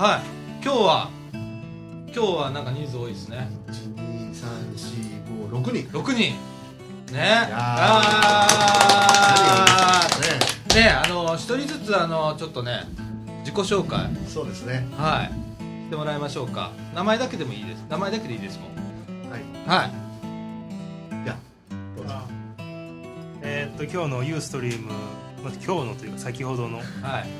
[0.00, 0.12] はい。
[0.12, 0.22] はい
[0.64, 3.50] 今日は今日はなんか人数多いですね。
[3.68, 4.94] 一二三四
[5.50, 5.86] 五六人。
[5.90, 6.16] 6人。
[6.16, 6.36] ね。
[7.12, 7.52] いやー。
[7.52, 8.48] あ
[10.22, 10.88] ねーね。
[10.88, 12.84] あの一人ずつあのちょっとね
[13.40, 14.08] 自己紹介。
[14.26, 14.86] そうですね。
[14.96, 15.26] はい。
[15.84, 16.72] してもらいましょうか。
[16.94, 17.84] 名前だけでもいいです。
[17.90, 18.70] 名前だけでいいですもん。
[19.30, 19.42] はい。
[19.66, 19.92] はい。
[21.24, 21.36] じゃあ
[21.98, 22.14] どうぞ。
[23.42, 24.92] えーっと今日のユーストリーム、
[25.42, 26.84] まあ、今日のというか先ほどのはい。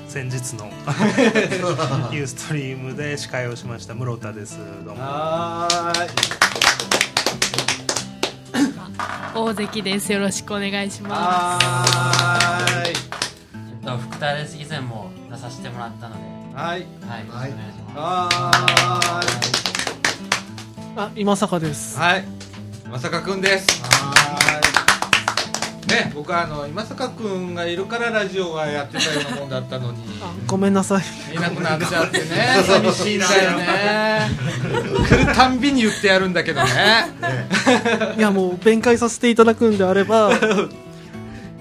[0.08, 0.70] 先日の
[2.12, 4.58] ユーストリームで司会をしました室田です。
[4.84, 5.02] どうも。
[9.34, 10.12] 大関です。
[10.12, 16.20] よろしくお願いしまはーいえっと、福田レス以前も出させてもらったので、
[16.54, 16.86] はい。
[17.06, 17.54] はい、お願いし
[17.86, 17.98] ます。
[17.98, 19.26] はー
[20.96, 21.00] い。
[21.04, 21.98] あ、今坂です。
[21.98, 22.24] はい、
[22.90, 23.66] まさかくんです。
[25.86, 31.34] ね、僕はあの今坂くんがいるからラジオがやってたようなもんだったのにあ、ごめんなさい。
[31.34, 32.26] いなくなっちゃってね、
[32.64, 34.30] 寂しいんだよね。
[35.08, 36.68] 来るたんびに言ってやるんだけどね。
[37.20, 37.48] ね
[38.18, 40.30] いや、もう弁解させていただくんであれば、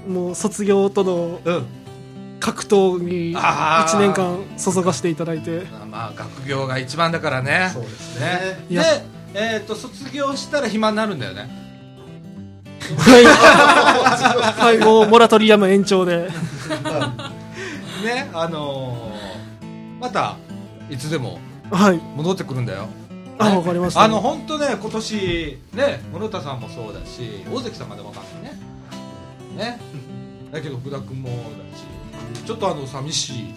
[0.08, 1.66] もう卒業とのうん。
[2.40, 7.70] 格闘にあー1年間注がせていただいて、まあ学業が一番だからね。
[7.74, 11.69] そうですねで、えっ、と卒業したら暇になるんだよね。
[12.98, 16.30] はい、はい、もうモラトリアム延長で、
[18.04, 20.38] ね、あのーまた
[20.90, 21.40] いつでも
[21.72, 22.88] はい、戻ってくるんだよ。
[23.38, 24.02] あ、わかりました。
[24.02, 28.60] あの本当ね今年ね室田さんもそうだし大関さんまでわかんないね。
[29.56, 29.80] ね。
[30.52, 31.36] だけど福田君もだ
[32.38, 33.54] しちょっとあの寂しい。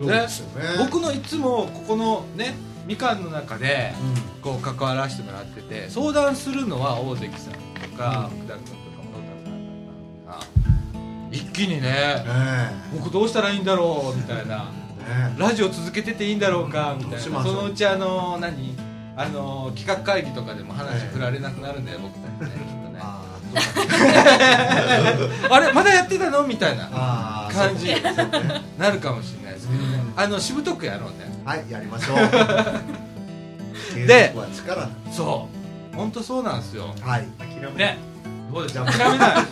[0.00, 0.64] そうですよね。
[0.78, 2.54] 僕のいつもここのね
[2.86, 3.92] みかんの中で
[4.40, 10.40] うこう関わらせてもらってて相談するのは大関さんとか福田君とか室田さんが
[11.30, 12.24] 一気にね
[12.94, 14.70] 僕どうしたらいいんだろうみたいな。
[15.38, 17.18] ラジオ続けてていいんだろうかみたいな。
[17.20, 18.76] そうのうちあの何？
[19.16, 23.00] あの企画会議とかでも話振られなくなるんだよ、僕たちね きっとね。
[23.00, 23.24] あ
[25.54, 26.42] あれまだやってたの？
[26.46, 27.94] みたいな感じ。
[28.78, 29.88] なるかもしれないですけどね。
[30.14, 30.20] うん。
[30.20, 31.16] あのしぶとくやろうね。
[31.44, 32.18] はいやりましょう。
[34.06, 34.34] で
[35.10, 35.57] そう
[35.98, 36.94] 本当そうなんですよ。
[37.00, 37.26] はい。
[37.38, 37.98] 諦めね。
[38.52, 39.46] そうです諦めない。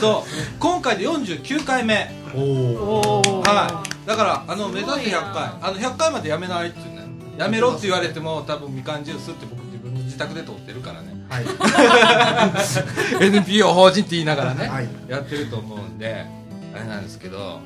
[0.00, 0.58] そう。
[0.58, 2.10] 今回で49回目。
[2.34, 4.06] おおはい。
[4.08, 5.44] だからあの目指せ100回。
[5.62, 7.02] あの100回までやめないっていうね。
[7.38, 11.14] やめろって言われても多分みかんジュースって僕自分の自宅で撮ってるからね。
[11.28, 11.44] はい。
[13.24, 14.88] NPO 法人って言いながらね、はい。
[15.08, 16.26] やってると思うんで
[16.74, 17.60] あれなんですけど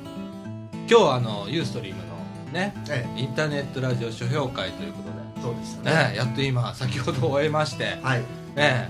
[0.89, 2.15] 今日はあのユーストリームの
[2.53, 5.16] ねえインターネットラジオ書評会ということえ
[5.47, 5.95] そうですで、ね。
[6.11, 8.23] ね、やっと今先ほど終えまして、はい。
[8.55, 8.89] ね、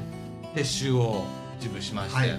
[0.55, 1.25] 撤収を
[1.59, 2.29] 一部しまして、はい。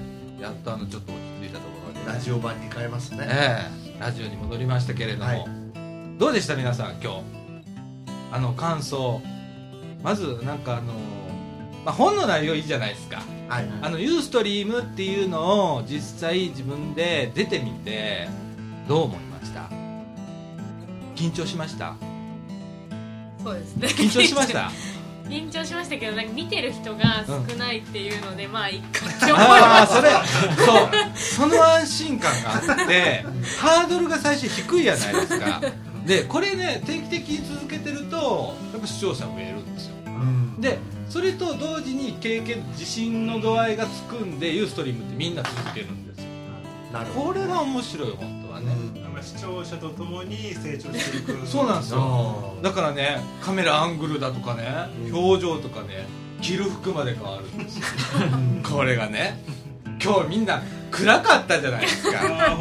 [0.41, 3.27] やっとあのちょっと落ち着いたところで、ラジオ版に変えますね。
[3.29, 5.45] ええラジオに戻りましたけれども、はい。
[6.19, 7.23] どうでした皆さん今日？
[8.33, 9.21] あの感想。
[10.03, 10.93] まずなんかあの、
[11.85, 13.23] まあ、本の内容いいじゃないですか。
[13.49, 13.69] はい。
[13.83, 18.29] あのユーストリームっていうのを実際自分で出てみて
[18.87, 19.69] どう思いました？
[21.17, 21.97] 緊張しました？
[22.01, 22.08] す。
[23.49, 23.89] そうですね。
[23.89, 24.71] 緊張しました？
[25.29, 30.11] 緊張しましたけど、なんか見てる人が少ないっていうので、まあいって思いあまあそれ
[30.65, 30.89] そう。
[31.17, 33.25] その安心感があって
[33.59, 35.61] ハードルが最初低いじゃないですか。
[36.07, 39.93] でこれね定期的に続けてるとやっぱ視聴者増えるんですよ。
[40.07, 40.61] うん。
[40.63, 40.79] で
[41.11, 46.25] それと同時に経験自信の度合いがつくんでユーストリームってみんな続けるんですよ。
[46.93, 51.47] なるほこれが面白い本当はね、どなんか視聴者とともに成長していく。
[51.47, 52.55] そうなんですよ。
[52.61, 54.65] あだからねカメラアングルだとかね、
[55.07, 55.15] うん。
[55.15, 56.07] 表情とかね
[56.41, 57.85] 着る服まで変わるんですよ。
[57.85, 59.43] ーこれがね。
[60.03, 62.19] 今日みんな暗かったじゃないですか。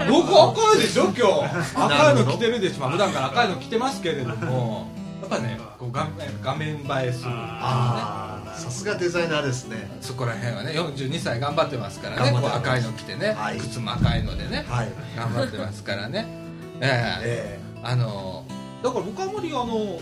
[0.10, 1.76] 僕赤いでしょ今日。
[1.76, 2.82] 赤いの着てるでしょ。
[2.82, 4.88] まあ普段から赤いの着てますけれども。
[5.22, 7.32] やっぱねこう画面画面映えする。
[7.32, 9.90] ああさすがデザイナーですね。
[10.02, 13.58] そこら辺はね42歳頑張ってますからね赤いの着てね、はい。
[13.58, 14.92] 靴も赤いのでねはい。
[15.16, 16.28] 頑張ってますからね。
[16.82, 17.60] ええ。
[17.60, 18.46] えあの
[18.84, 20.00] だから僕はあんまりあの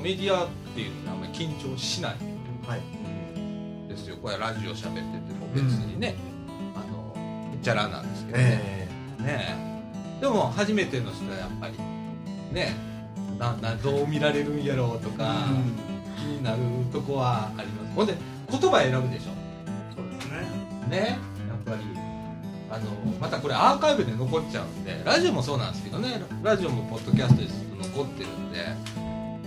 [0.00, 2.80] メディアっていうのはあんまり緊張しないえはい。
[3.88, 4.16] ですよ。
[4.22, 5.00] これラジオ喋ってて
[5.38, 6.14] も別にね、
[6.74, 8.44] あのめっちゃらなんですけどね,、
[9.18, 9.56] えね
[10.18, 10.20] え。
[10.22, 11.74] でも初めての人はやっぱり
[12.54, 12.74] ね
[13.38, 15.46] ななどう見られるんやろうとか、
[16.16, 16.58] 気になる
[16.92, 18.14] とこはありますほんで
[18.50, 19.32] 言葉選ぶでしょ。
[19.94, 20.28] そうです
[20.88, 20.88] ね。
[20.88, 21.18] ね
[21.48, 22.02] やっぱり。
[22.72, 22.86] あの
[23.20, 26.22] またこれアーカイブで残っちゃうんでラジオもそうなんですけどね。
[26.42, 27.48] ラジオもポッドキャストで
[27.92, 28.64] 残ってるんで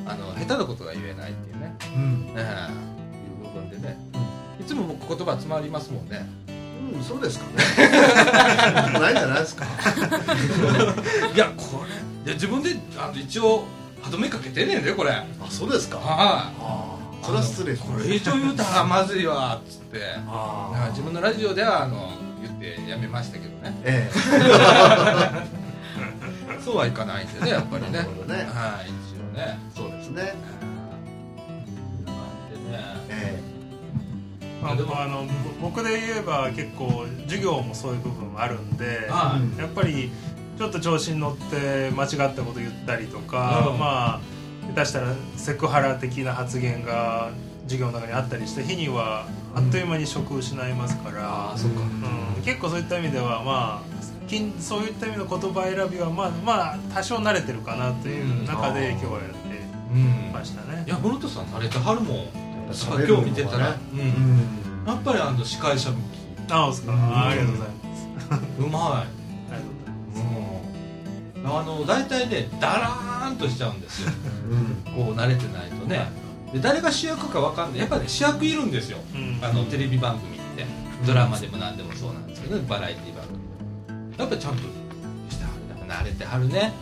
[0.06, 2.33] あの下手なことが言えないっていうね、えうん。
[2.38, 2.71] ええ。
[2.71, 3.97] いう部分でね、
[4.62, 6.24] いつも僕言葉詰まりますもんね。
[6.94, 7.89] うんそうですかね。
[9.00, 9.65] ないんじゃないですか。
[11.33, 11.83] いやこ
[12.24, 13.65] れで自分であの一応
[14.01, 15.09] 歯止めかけてんねんでこれ。
[15.09, 16.00] はいあそうですか。
[16.03, 16.75] ああ
[17.25, 18.07] それは失礼こす。
[18.07, 20.00] れ以上言うたらまずいわっつって。
[20.92, 22.12] 自分のラジオではあの
[22.42, 23.74] 言ってやめましたけどね。
[23.83, 24.10] え
[26.63, 27.92] そうはいかないんでねやっぱりね。
[27.92, 28.00] ね。
[28.00, 28.06] は
[28.86, 29.39] い一応ね。
[29.57, 30.33] えそうですね。
[34.62, 35.25] まあでもあの
[35.62, 39.07] ぼ僕で言えば結構授業もそういう部分あるんで
[39.60, 40.12] やっぱり
[40.57, 43.80] ちょっと調子に乗って間違ったこと言ったりとか、うん。
[43.80, 44.19] まあ
[44.75, 47.31] 下手したらセクハラ的な発言が
[47.63, 49.25] 授業の中にあったりして日には
[49.56, 51.81] あっという間に職失いますから、ああそっか。
[51.81, 52.44] うん。
[52.44, 59.36] 結構そういった意味ではまあきんそういった意味の言葉選びはまあまあ多少慣れてるかなという中で今日はやって
[59.94, 60.83] うんましたね。
[60.86, 60.89] い。
[60.89, 62.28] や室戸さん慣れてはるもん。
[63.07, 64.00] 今日見てたら、うえん。
[64.00, 66.51] うんやっぱりあの司会者向き。
[66.51, 68.42] あそうですか、うんありがとうございます。
[68.60, 69.14] うまい
[71.45, 74.12] あの大体ねダラーンとしちゃうんですよ。
[74.50, 74.56] う
[74.89, 75.06] ん。
[75.06, 76.07] こう慣れてないとね。
[76.53, 77.80] で誰が主役か分かんない。
[77.80, 78.97] やっぱね主役いるんですよ。
[79.13, 79.39] うん。
[79.44, 80.65] あのテレビ番組って。
[81.06, 82.65] ドラマでも何でもそうなんですけどね。
[82.68, 83.39] バラエティ番組。
[84.18, 84.62] やっぱちゃんと
[85.30, 86.74] してはる慣れてはるね。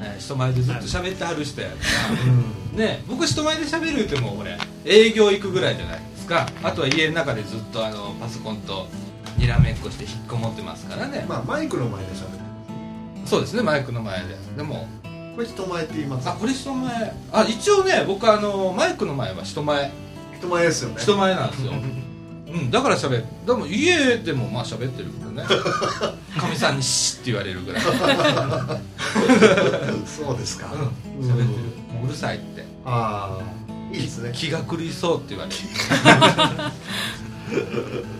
[0.00, 1.74] ね人前でずっと喋ってはる人やか
[2.72, 2.78] ら。
[2.78, 6.48] ね僕人前で喋る言うても俺営業行くぐらいじゃないですか。
[6.62, 8.88] あとは家の中でずっとあのパソコンと
[9.36, 12.39] にらめっこして引っこもってますからね、まあマイクの前で喋る
[13.30, 14.36] そうですねマイクの前で。
[14.56, 14.88] でも
[15.36, 16.28] これ人前って言います？
[16.28, 17.14] あこれ人前。
[17.32, 19.92] あ一応ね僕あのマイクの前は人前。
[20.38, 20.96] 人前ですよね。
[21.00, 21.72] 人前なんですよ。
[22.52, 23.24] うんだから喋る。
[23.46, 25.44] でも家でもまあ喋ってるけどね。
[26.36, 27.82] かみさんに「シッ」って言われるぐらい。
[30.04, 30.72] そうですか。
[30.74, 31.46] うん喋ってる。
[31.94, 32.64] もううるさいって。
[32.84, 34.32] ああいいですね。
[34.34, 35.56] 気が狂いそうって言われる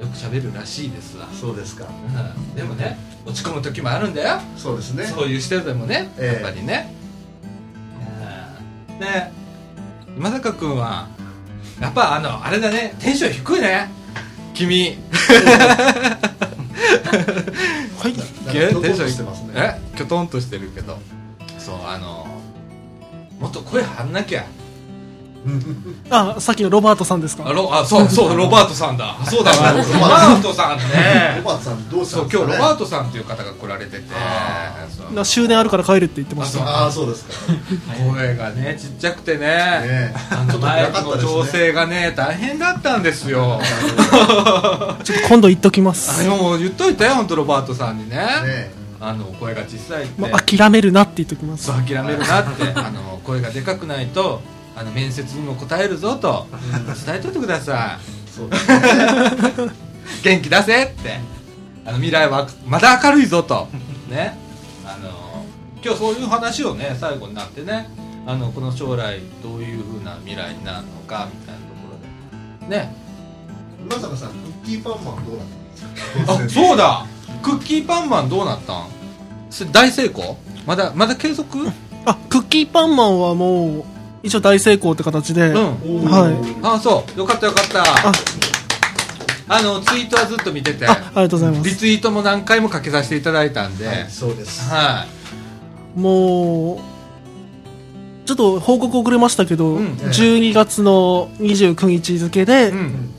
[0.00, 1.86] よく喋るらしいですわ、そうですか。
[1.86, 2.54] うん。
[2.54, 4.40] でもね落ち込む時もあるんだよ。
[4.56, 5.04] そうですね。
[5.04, 6.42] そういう人でもね、ええ。
[6.42, 6.94] やっぱりね。
[8.90, 8.98] うん。
[8.98, 9.06] で、
[10.16, 11.08] 今坂君は、
[11.80, 13.90] やっぱあの、あれだね、テンション低いね。
[14.54, 14.98] 君。
[17.98, 18.12] はい
[18.52, 19.52] テンションしてますね。
[19.56, 19.96] え？
[19.96, 20.98] きょとんとしてるけど。
[21.58, 22.26] そう、あの、
[23.40, 24.44] もっと声張んなきゃ。
[26.10, 27.44] あさっきのロバートさんですか？
[27.46, 29.16] あ、ロあそうそう、ロバートさんだ。
[29.26, 30.84] そうだ、ロバートさんね。
[31.38, 31.42] ロ。
[31.44, 31.88] バートさん。
[31.88, 32.46] どうしたんですかね？
[32.46, 34.02] 今日ロバートさんっていう方が来られてて。
[35.14, 36.64] な終電あるから帰るって言ってました。
[36.64, 37.30] ああそうですか。
[38.12, 39.46] 声がね、ちっちゃくてね。
[39.46, 43.60] ねあのマイクの調整がね大変だったんですよ。
[45.04, 46.20] ちょっと今度言っときます。
[46.20, 48.16] あれもう言っといてよ本当ロバートさんにね。
[48.16, 51.66] ねあの声が小さいって、もう諦めるなって言っときます。
[51.66, 52.72] そう諦めるなって。
[52.74, 54.40] あの声がでかくないと
[54.76, 56.46] あの面接にも答えるぞと。
[57.06, 57.98] 伝えといてくださ
[58.30, 58.50] そう。
[58.50, 58.76] ですね
[60.20, 61.18] い元気出せって。
[61.86, 63.68] あの未来はまだ明るいぞと。
[64.10, 64.36] ね。
[64.84, 65.46] あの
[65.82, 67.88] 今日そういう話をね最後になってね。
[68.26, 71.88] あのこの将来どういうふうな未来になるのかみたいなとこ
[72.60, 72.76] ろで。
[72.76, 72.94] ね。
[73.88, 75.46] まさかさんクッキーパンマンどうなっ
[76.26, 76.64] たんですか？
[76.66, 77.06] あそうだ。
[77.42, 78.88] クッキーパンマンどうなったん？
[79.48, 80.36] それ大成功？
[80.66, 81.58] まだまだ継続？
[81.60, 81.72] うん
[82.04, 83.84] あクッキーパンマンはもう
[84.26, 85.58] 一応大成功って形で、は
[86.60, 86.64] い。
[86.64, 87.18] あそう。
[87.18, 87.82] よかったよかった。
[87.82, 88.12] あ。
[89.48, 90.86] あのツイートはずっと見てて。
[90.86, 91.70] あありがとうございます。
[91.70, 94.06] リツイートも何回もかけさせていただいたんで、はい。
[94.10, 94.68] そうです。
[94.68, 95.06] は
[95.96, 95.98] い。
[95.98, 96.78] もう
[98.26, 99.92] ちょっと報告遅れましたけど、うん。
[99.92, 103.10] 12月の29日付で、うん。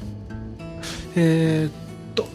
[1.15, 1.71] えーっ
[2.13, 2.27] と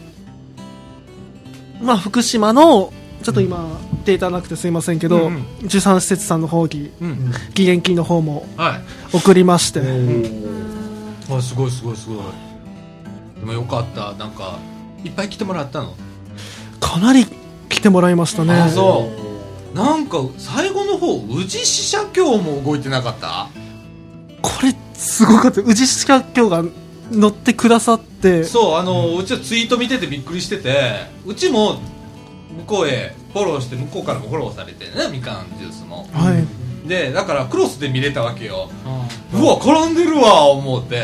[1.81, 7.31] まあ福島のちょっと今、データなくてすいませんけど、うん施設さんの方にうん。
[7.49, 8.77] 義援金の方もは
[9.13, 9.15] い。
[9.15, 9.81] 送りまして、
[11.29, 12.17] あすごいすごいすごい。
[13.39, 14.13] でもよかった。
[14.13, 14.59] なんか
[15.03, 15.95] いっぱい来てもらったの？
[16.79, 17.25] かなり
[17.69, 18.53] 来てもらいましたね。
[18.53, 19.09] あそ
[19.73, 19.77] う。
[19.77, 23.47] なんか最後の方宇治支社協も動いてなかった？
[24.41, 25.61] これすごかった。
[25.61, 26.63] 宇治市社協が
[27.11, 28.43] 乗ってくださって。
[28.43, 31.07] そうあの、うちはツイート見ててびっくりしてて。
[31.25, 31.79] うちも
[32.57, 36.07] 向こうへフォローして向こうからもフォローされてねみかんジュースも。
[36.13, 36.87] はい。
[36.87, 38.69] でだからクロスで見れたわけよ、
[39.33, 41.01] うわ絡んでるわ思って。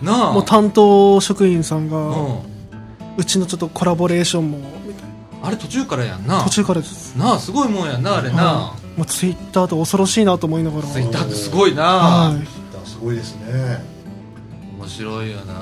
[0.00, 0.32] なあ。
[0.32, 2.38] もう担当職員さんが、う、
[3.18, 5.04] うんちのちょっとコラボレーションもみたい
[5.42, 6.38] あれ途中からやんな。
[6.38, 7.16] な途中からです。
[7.16, 10.86] なあすごいもんやんなあれな、もうツイッターと恐ろしいなと思いながら。
[10.86, 12.88] ツイッターってすごいな、はい。
[12.88, 13.82] すごいですね。
[14.78, 15.54] 面白いよな。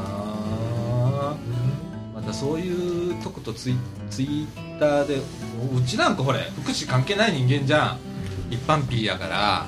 [2.14, 3.76] またそういうとことツイ
[4.10, 5.22] ツイッターでう
[5.86, 7.98] ちなんかほれ福祉関係ない人間じゃん。
[8.50, 9.66] 一般ピーやから。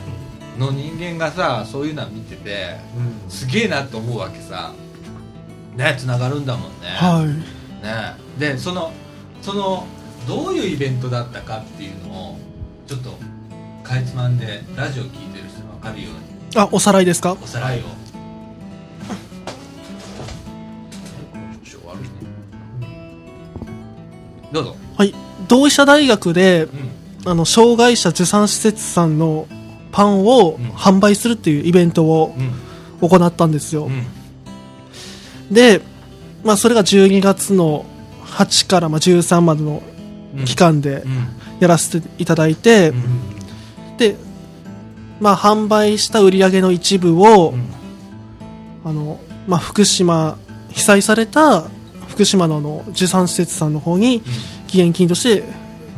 [0.59, 2.77] の人間がさそういうの見てて
[3.29, 4.73] すげえなって思うわけさ。
[5.77, 7.27] ねつながるんだもんね、はい。
[7.85, 8.17] ね。
[8.39, 8.93] でその
[9.41, 9.87] その
[10.27, 12.39] どういうイベントだったかっていうのを
[12.87, 13.17] ちょっと
[13.83, 16.21] かいつまんでラジオ聞いてる人が分かるように。
[16.57, 17.33] あおさらいですか？
[17.33, 17.83] おさらいを。
[24.53, 25.15] どうぞはい。
[25.49, 26.91] 同志社大学でうん。
[27.25, 29.47] あの障害者受産施設さんの
[29.93, 30.71] パンをうん。
[30.71, 33.09] 販売するっていうイベントをうん。
[33.09, 34.07] 行ったんですよ、うん。
[35.53, 35.81] で、
[36.45, 37.85] まあ、それが12月の
[38.27, 39.83] 8からまあ13までの
[40.37, 40.45] うん。
[40.45, 41.29] 期間でうん。
[41.61, 43.97] やらせていただいて、うん。
[43.99, 44.17] で、
[45.21, 47.65] まあ、販売した売り上げの一部を、うん。
[48.85, 50.37] あのまあ、福島
[50.71, 51.65] 被災された
[52.09, 54.23] 福島のあの受産施設さんの方に
[54.73, 55.45] 義援金として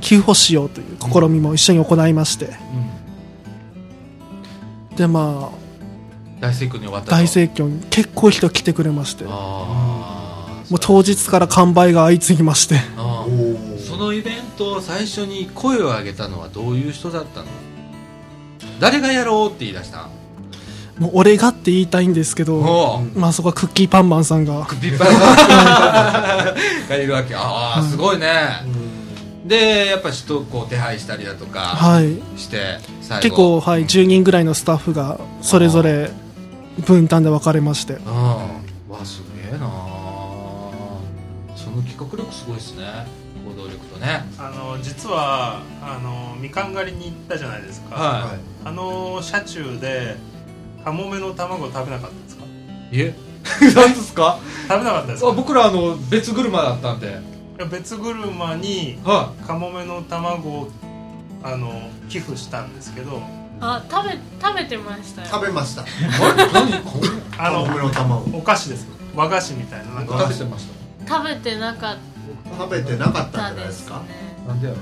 [0.01, 2.51] 寄付をしようという試みも一緒に行いまして、
[4.97, 5.57] でまあ
[6.41, 7.13] 大盛況に終わったと。
[7.13, 9.25] 大盛況に結構人来てくれまして。
[9.25, 12.81] もう当日から完売が相次ぎまして。
[13.87, 17.47] そのイベントを最初に声を上げたのはどういう人だったの？
[18.81, 20.09] 誰がやろうって言い出した？
[20.99, 24.67] もう俺がって言いたいんですけど、まあ、そこはクッキーパンマンさんが。
[24.81, 26.55] ビッパが
[26.89, 27.35] がいるわけ。
[27.35, 28.29] ああすごいね。
[29.45, 32.39] でやっぱ人をこう手配したりだとかはい。
[32.39, 33.23] して最後。
[33.23, 36.11] 結構、はい、10人ぐらいのスタッフがそれぞれ
[36.87, 37.95] 分担で分かれまして。
[37.95, 38.15] うん。
[38.89, 39.69] わすげえな
[41.57, 42.85] その企画力すごいですね。
[43.45, 44.25] 行動力とね。
[44.39, 48.39] あの実はあのみかん狩りに行ったじゃないですか、ははい。
[48.65, 50.17] あの車中で
[50.85, 52.45] カモメの卵食べなかったですか？
[52.93, 53.15] いえ。
[53.75, 54.39] 何ですか？
[54.69, 55.29] 食べなかったですか？
[55.31, 57.07] あ僕らあの別車だったんで。
[57.59, 60.69] いや別車にはカモメの卵を
[61.43, 63.21] あの寄付したんですけど。
[63.61, 65.29] あ食べ食べてましたよ。
[65.31, 65.85] 食べました。
[66.53, 66.73] 何？
[66.83, 67.01] こ
[67.39, 68.39] あのカモメの卵。
[68.39, 68.87] お菓子です。
[69.15, 70.19] 和菓子みたいななんか。
[70.19, 70.67] 食べてまし
[71.07, 71.15] た。
[71.17, 71.97] 食べてなかっ
[72.59, 74.03] 食べてなかったんじたゃないでですすかね。
[74.49, 74.79] なんでやろ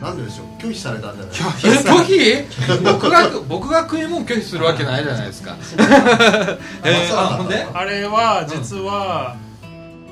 [0.00, 0.46] なんででしょう？
[0.62, 1.30] 拒否されたんじゃない？
[1.30, 1.34] で
[1.78, 2.82] すかえ 拒否？
[2.84, 5.56] 僕が僕が食い物拒否するわけないじゃないですか。
[6.84, 9.36] えー、ああれは実は、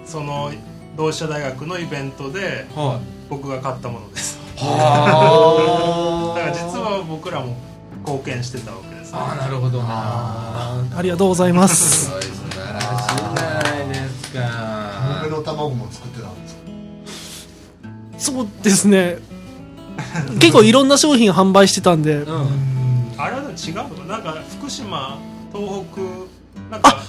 [0.04, 0.52] その
[0.96, 3.00] 同志社大学のイベントではい。
[3.30, 4.38] 僕が買ったものです。
[4.56, 7.56] はだから実は僕らも
[8.06, 9.86] 貢献してたわけです、ね、ああなるほどな。
[9.90, 12.06] あありがとうございます。
[12.06, 13.44] すごい素晴らしいじゃ
[13.84, 15.28] ないですか。
[15.30, 16.60] の卵も作ってたんですか？
[18.18, 19.18] そうですね
[20.40, 22.48] 結構いろんな商品販売してたんで、うん。
[23.16, 23.84] あれはでも違うの？
[23.84, 25.18] かななんか福島
[25.52, 26.00] 東北
[26.70, 27.02] なんか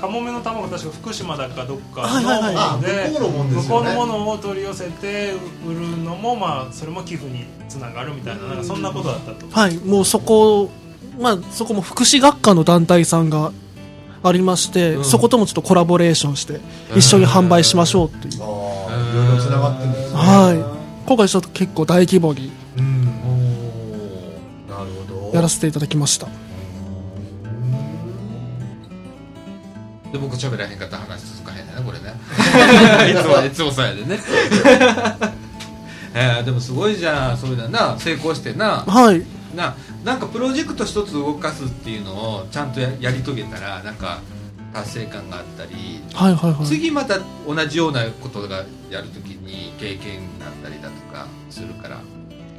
[0.00, 2.54] カモメの卵確か福島だかどっかはいはいはい。
[2.56, 3.90] あのもので向こうのもんですよね。
[3.90, 5.34] 向こうのものを取り寄せて
[5.66, 9.46] 売るのもまあそれも寄付につながるみたいななんかそんなことだったと。
[9.48, 9.76] はい。
[9.76, 10.70] もうそこ
[11.20, 13.52] まあそこも福祉学科の団体さんが
[14.24, 15.04] ありまして、うん。
[15.04, 16.60] そこともちょっとコラボレーションして
[16.96, 18.46] 一緒に販売しましょうっていう、あ
[18.88, 20.18] あいろいろつながってるんですね。
[20.18, 20.71] はい
[21.12, 22.50] 今回ちょっと結構大規模に
[25.34, 26.26] やらせていただきました。
[30.10, 32.14] で僕喋らへんかったら話続かへんねこれね。
[33.12, 34.18] いつもいつもそうやでね。
[36.16, 37.36] えー、でもすごいじゃん。
[37.36, 38.82] それだな成功してな。
[38.86, 39.22] はい。
[39.54, 44.20] ななんかプロジェクト一つ動かすっていうのをちゃんとややり遂げたらなんか
[44.72, 46.66] 達成感があったり、はいはいはい。
[46.66, 52.00] 次また同じようなことがやるときに経験になったりだとかするから。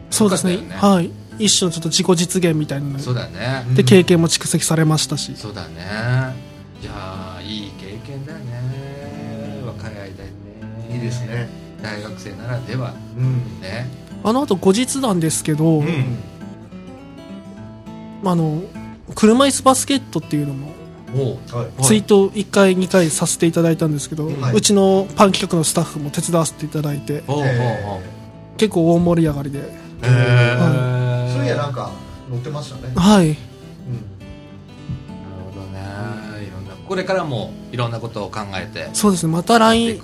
[0.10, 0.58] そうですね。
[0.58, 0.76] ね。
[0.76, 1.12] はい。
[1.40, 2.90] 一種のちょっと自己実現みたいな。
[2.90, 5.74] のそうだね、で経験も蓄積されましたし、そうだね。
[6.82, 9.64] いやーいい経験だよね。
[9.66, 10.96] 若い間にね。
[10.96, 11.50] いいですね。
[11.82, 12.94] 大学生ならでは。
[13.18, 13.62] うん。
[13.62, 13.88] ね。
[14.24, 16.18] あの後後日なんですけど、うん。
[18.26, 18.62] あの
[19.16, 20.72] 車椅子バスケットっていうのも
[21.82, 24.56] ツイート1回2回させていただいたんですけど、はい。
[24.56, 27.24] うちのパン企画のスタッフも手伝わせていただいて
[28.58, 29.60] 結構大盛り上がりで。
[29.60, 31.34] へー。
[31.34, 31.92] そういやなんか
[32.30, 32.94] 乗ってましたね。
[32.96, 33.28] はい。
[33.28, 33.36] うん。
[33.36, 33.38] なる
[35.54, 35.80] ほどね。
[36.48, 38.90] いろんなこれからもいろんなことを考えて。
[38.94, 39.34] そうですね。
[39.34, 40.00] また来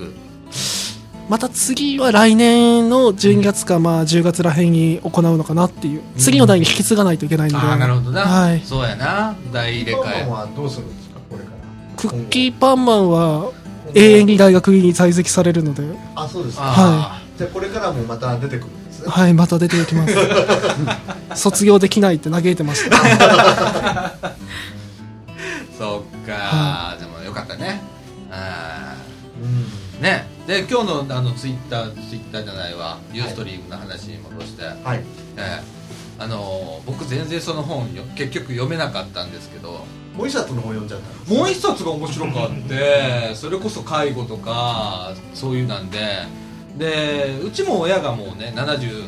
[1.30, 6.02] また次は来年の12月かまあ10月らへんに行うのかなっていう。
[6.18, 8.62] 次の代に引き継がないといけないので、ああなるほどな、はい。
[8.66, 9.36] そうやな。
[9.54, 10.30] 大入れ替え。
[10.30, 11.58] はどうするんですかこれから？
[11.98, 13.52] クッキーパンマンは
[13.94, 15.84] 永遠に大学に在籍されるので。
[16.16, 16.64] あそうですか。
[16.66, 19.06] あじゃあこれからもまた出てくるんですね。
[19.10, 20.16] はいまた出てきます。
[21.40, 22.98] 卒業できないって嘆いてました。
[22.98, 24.32] ー
[25.78, 27.82] そっか、でもよかったね。
[28.32, 28.96] あ
[29.42, 30.00] うん。
[30.00, 32.98] ーねで今日のあのツイッターツイッターじゃないわ。
[33.13, 35.03] ユーストリームの話に戻して、はい。
[35.38, 39.86] えーあのー僕全然その本よ結局読めなかったんですけど。
[40.18, 46.00] もう一冊の本読んじゃったもう一冊が面白かってそれこそ介護とかそういうなんで。
[46.79, 49.03] でうちも親がもうね70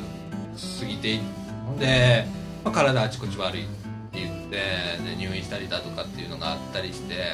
[0.80, 1.20] 過ぎて
[1.66, 1.80] ほん。
[1.80, 2.28] で
[2.64, 4.58] まあ、体あちこち悪いって言って
[5.04, 7.34] で入院したりだとかっていうのがあったりして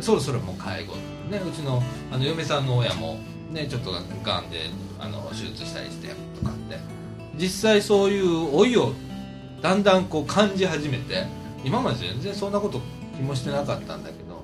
[0.00, 0.92] そろそろもう介護。
[1.30, 1.82] ねうちの
[2.12, 3.18] あの嫁さんの親も
[3.56, 4.70] ねちょっとがんで
[5.00, 6.08] あの手術したりして
[6.38, 6.96] とかって。
[7.38, 8.92] 実際そういう老いを
[9.60, 11.26] だんだんこう感じ始めて
[11.64, 12.80] 今まで全然そんなこと
[13.14, 14.42] 気もしてなかったんだけど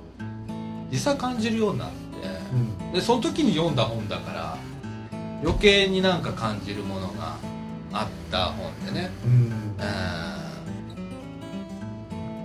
[0.91, 4.59] 実際感じるようになってでその時に読んだ本だから
[5.43, 7.37] 余計になんか感じるものが
[7.93, 9.33] あった本でね、うん。
[9.33, 9.53] うん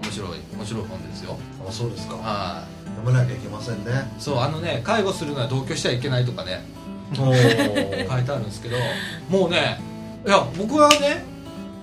[0.02, 1.38] 面白い面白い本ですよ。
[1.68, 2.16] あそうですか。
[2.16, 4.12] はい読まなきゃいけませんね。
[4.18, 6.66] そうあのね介護するのは同居しちゃいけないとかね。
[7.14, 8.76] お 書いてあるんですけど
[9.30, 9.80] もうね
[10.26, 11.24] いや僕はね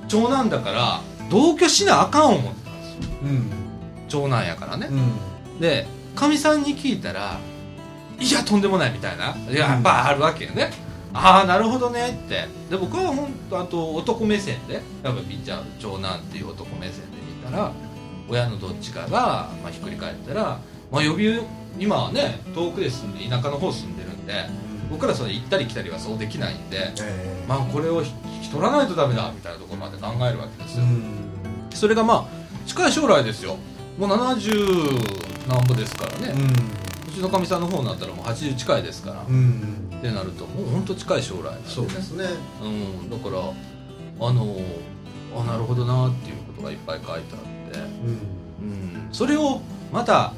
[0.06, 3.00] 長男だから同居しなあかん思ってたんですよ。
[3.22, 3.50] うん。
[4.08, 4.88] 長男やからね。
[4.90, 4.94] う、
[5.56, 5.60] ん。
[5.60, 7.38] でかみさんに聞いたら
[8.20, 9.34] 「いやとんでもない」みたいな。
[9.50, 10.70] いややっぱあるわけよね、
[11.12, 12.08] ああなるほどね。
[12.26, 12.48] って。
[12.70, 15.64] で僕は本当あと男目線でやっぱ見ちゃう。
[15.78, 17.72] 長男っていう男目線で見たら
[18.28, 20.58] 親のどっちかが、まあ、ひっくり返ったら、
[20.94, 21.40] まあ、呼び
[21.76, 24.46] 今はね遠くで住んで田舎の方住んでるんで
[24.88, 31.02] 僕らそれ行ったり来たりはそうできないんでえまあこれを引き取らないとダメだみたいなところまで考えるわけですよ、うん。
[31.70, 33.56] それがまあ近い将来ですよ。
[33.98, 36.34] もう70何歩ですからね、
[37.08, 39.90] うちのかみさんの方になったらもう80近いですから、っうん。
[40.00, 41.74] てなるともう本当近い将来なんでね。
[41.74, 42.24] そうですね。
[42.62, 43.40] うん、だから
[44.28, 44.56] あの
[45.36, 47.22] あなるほどなっていうことがいっぱい書いてあっ
[47.72, 48.08] て、うん。
[48.60, 49.60] うん、それを
[49.92, 50.32] また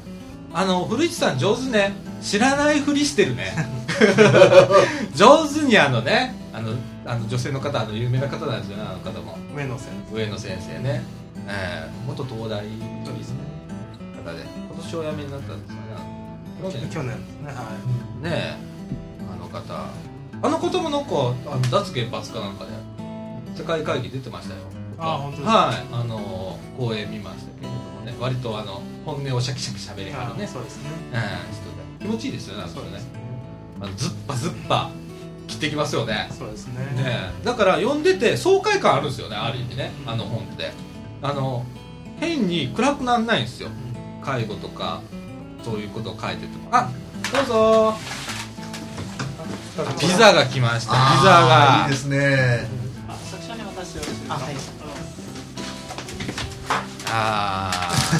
[0.53, 1.93] あの古市さん上手ね。
[2.21, 3.53] 知らないふりしてるね。
[5.15, 6.71] 上手にあのねあの
[7.05, 9.37] あの女性の方あの有名な方なんですよねあの方も。
[9.55, 11.03] 上野先上野先生ね、
[11.47, 13.37] えー元東大のですね。
[14.23, 14.43] 方で。
[14.43, 16.89] 今年お辞めになったんですよね。
[16.89, 17.09] 去年。
[17.09, 17.47] ですね。
[17.47, 17.53] は
[18.21, 18.55] ねえ。
[19.31, 20.07] あの方。
[20.39, 22.71] あの方もなんかあの脱原発かなんかで
[23.55, 24.61] 世界会議出てましたよ。
[24.99, 25.57] あ本当ですか。
[25.57, 25.75] はい。
[25.91, 30.45] あの講演見ましたけれどもね割とあの本音をシャキシャキしゃべりいはるね。
[30.45, 30.89] あそうですね。
[31.99, 33.11] うん気持ちいいですよねあそうですね。
[33.81, 34.89] あのズッパズッパ
[35.47, 36.29] 切ってきますよね。
[36.37, 36.85] そうですね。
[36.95, 37.45] ねえ。
[37.45, 40.71] だから読んでて爽快感あるんですよねある意味ねあの本って。
[41.21, 41.65] あの
[42.19, 43.69] 変に暗くならないんですよ。
[44.23, 45.01] 介護とか
[45.63, 46.69] そういうことを書いてても。
[46.71, 46.89] あ
[47.33, 47.93] どうぞ。
[49.99, 50.93] ピザが来ました。
[50.93, 51.85] ピザが。
[51.85, 52.67] いいですね。
[53.07, 54.85] あそちらに渡してよろしいですか？
[57.09, 57.86] あ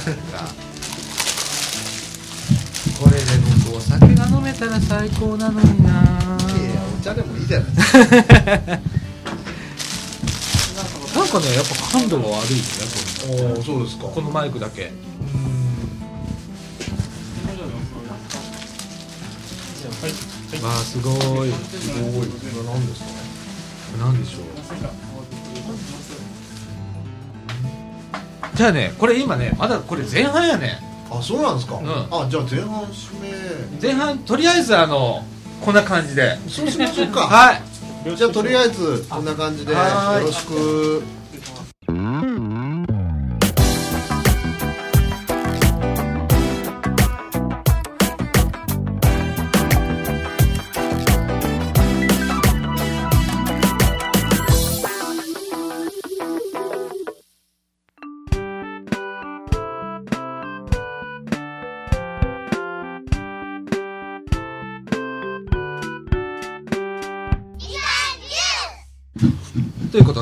[2.99, 3.23] これで
[3.65, 5.91] 僕お酒が飲めたら最高なのにな。
[5.91, 6.01] いや
[6.99, 7.71] お茶でもいいじゃない。
[7.75, 7.97] ですか
[11.19, 12.61] なんかねやっぱ感度が悪いね
[13.55, 14.03] おおそうですか。
[14.03, 14.91] このこのマイクだけ
[20.63, 21.11] わあすご
[21.45, 21.51] い。
[21.51, 22.27] すごい。
[22.27, 23.01] これ何です
[23.97, 24.05] か？
[24.05, 24.41] なんでしょう？
[28.57, 30.79] じゃあねこれ今ねまだこれ前半やね。
[31.11, 31.79] あそうなんですか、ん。
[31.85, 33.81] あじゃあ前半締め。
[33.81, 35.23] 前半とりあえずあの
[35.61, 36.37] こんな感じで。
[36.49, 37.21] そうしましょうか。
[37.21, 37.61] はい。
[38.15, 40.25] じゃあとりあえずこんな感じでよはい。
[40.25, 41.03] ろしく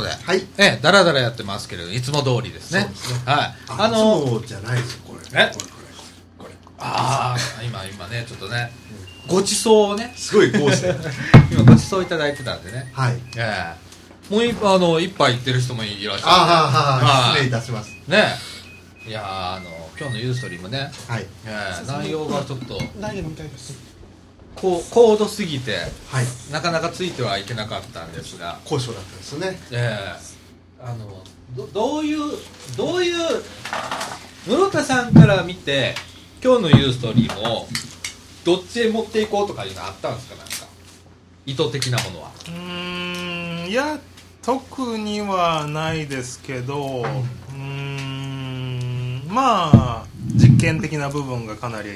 [0.05, 0.11] で。
[0.11, 0.47] はい。
[0.57, 2.89] ええだらだらやってますけれどいつも通りですね。
[2.95, 3.19] すね。
[3.25, 3.55] はい。
[3.67, 5.19] ああのいつもじゃないですよこれ。
[5.33, 5.51] え？
[5.51, 5.71] これこ
[6.39, 6.45] れ。
[6.45, 8.71] これああ今今ねちょっとね
[9.27, 10.13] ごちそうをね。
[10.15, 10.95] すごい構成
[11.51, 12.89] 今ごちそういただいてたんでね。
[12.93, 13.19] はい。
[13.35, 13.75] え
[14.29, 14.33] え。
[14.33, 16.31] もう一あの一杯いってる人もいらっしゃる。
[16.31, 17.33] あはははい。
[17.33, 17.89] 失礼いたします。
[18.07, 18.35] ね。
[19.07, 21.25] いやーあの今日のユーストリームね、はい。
[21.45, 22.77] ええ内容がちょっと。
[22.99, 23.73] 来年みたいです
[24.55, 25.77] こう高度すぎて
[26.09, 26.25] はい。
[26.51, 28.59] なかなかついてはいけなかったんですが。
[28.63, 29.59] 交渉だったですね。
[29.71, 29.97] え
[30.81, 30.83] え。
[30.83, 31.23] あの
[31.55, 32.19] どどういう
[32.77, 33.15] どういう
[34.47, 35.95] 室田さんから見て
[36.43, 37.67] 今日のユーストリームを
[38.43, 40.53] どっちへ持っていこうとかいうのあったんですかなんか。
[41.45, 42.31] 意図的なものは。
[42.47, 43.69] うーん。
[43.69, 43.99] いや
[44.43, 49.23] 特にはないですけどうーん。
[49.27, 51.89] まあ実験的な部分がかなり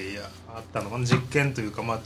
[0.54, 1.06] あったのかな。
[1.06, 2.02] 実験というかまあうん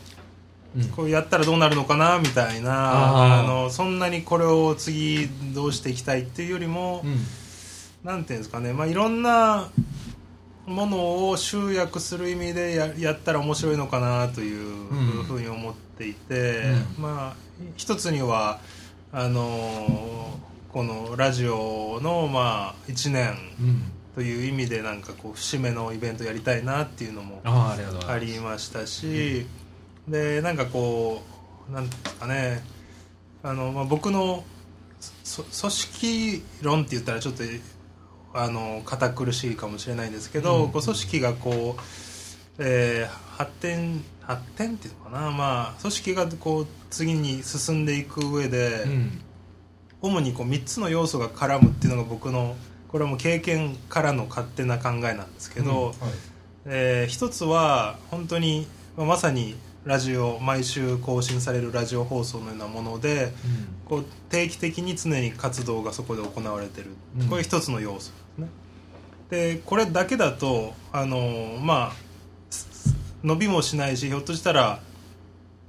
[0.96, 7.20] こうやったらどうなるのかなみたいなあのそんなにこれを次どうしていきたいっていうよりも、うん。
[8.04, 9.70] なんていうんですかね、まあ、いろんな
[10.66, 15.24] ものを集約する意味でややったら面白いのかなといううん。
[15.24, 16.64] ふうに思っていて、
[16.98, 17.36] うまあ
[17.78, 18.60] 一つには
[19.12, 20.38] あの
[20.72, 23.84] このラジオのまあ1年うん。
[24.16, 27.76] という意味でなんかこう節目のイベントやりたいなっていうのもあ
[28.20, 29.48] りましたし、
[30.08, 31.22] でなんかこ
[31.70, 32.62] うなんですかね。
[33.42, 34.44] あの、まあ、僕の
[35.24, 37.44] そ組織論って言ったらちょっと
[38.34, 40.72] あの堅苦しいかもしれないんですけど、うん。
[40.72, 41.82] こう組織がこう、
[42.60, 49.22] えー発展発展っていうのかな、まあ、組織がこう次に進んでいく上で、うん。
[50.02, 52.56] 主にこう3つの要素が絡むっていうのが僕の
[52.90, 55.94] これはもう経験からの勝手な考えなんですけど、はい。
[56.66, 63.34] えー一つは本当に、まあまさにラジオ毎週更新されるラジオ放送のようなもので
[63.86, 67.28] こう定期的に常に活動がそこで行われてる、うん。
[67.28, 68.48] これ一つの要素ですね。
[69.30, 71.92] でこれだけだとあのーまあ
[72.50, 74.80] す伸びもしないしひょっとしたら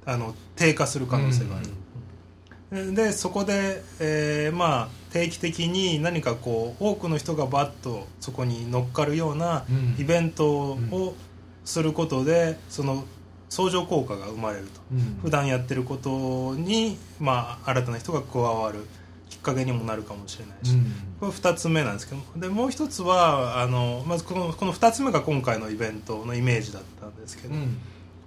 [0.05, 9.95] あの低下する可能性がある、でそこで、えーまあ、定期的に何かこう多くの人がバッとそこに乗っかるようなうん。
[9.99, 11.15] イベントを
[11.63, 13.05] することでその
[13.49, 14.81] 相乗効果が生まれると。
[14.91, 15.19] うん。
[15.21, 18.85] 普段やってることに、まあ、新たな人が加わる
[19.29, 20.85] きっかけにもなるかもしれないし、うん。
[21.19, 27.77] これ2つ目なんですけどでもう一つはあのまずこのこの2つ目が今回のイベントのイメージだったんですけど、うん。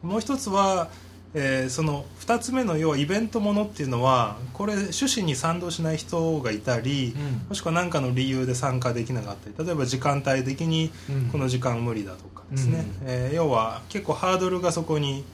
[0.02, 0.88] もう一つは、
[1.34, 7.48] えーその2つ目の要はイベントものっていうのはこれ趣旨に賛同しない人がいたり、うん。
[7.48, 11.28] もしくは何かの理由で参加できなかったり例えば時間帯的にうん。
[11.30, 13.06] この時間無理だとかですね、うん。
[13.06, 15.24] えー要は結構ハードルがそこに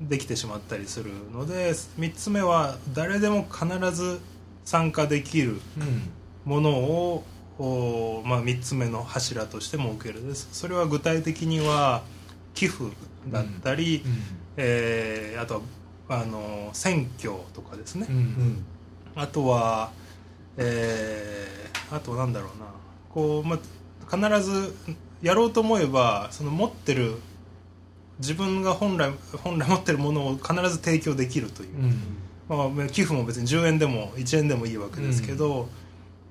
[0.00, 4.20] できてしまったりするので3つ目は誰でも必ず
[4.64, 6.10] 参加できるうん。
[6.44, 7.24] ものを、
[7.58, 10.26] おまあ、3つ目の柱として設ける。
[10.26, 12.02] ですそれは具体的には
[12.54, 12.84] 寄付
[13.30, 14.02] だったり、
[14.56, 15.62] えーあと
[16.06, 18.16] はあの選挙とかですね、うん。
[18.16, 18.64] うん。
[19.16, 19.90] あとは、
[20.56, 22.66] えーあとなんだろうな。
[23.10, 24.74] こう、まあ、必ず
[25.24, 27.16] やろうと思えばその持ってる
[28.18, 29.10] 自分が本来
[29.42, 32.76] 本来持ってるものを必ず提供できるという、うん。
[32.76, 35.68] まあ、寄付も別に10円でも1円でもいいわけですけど、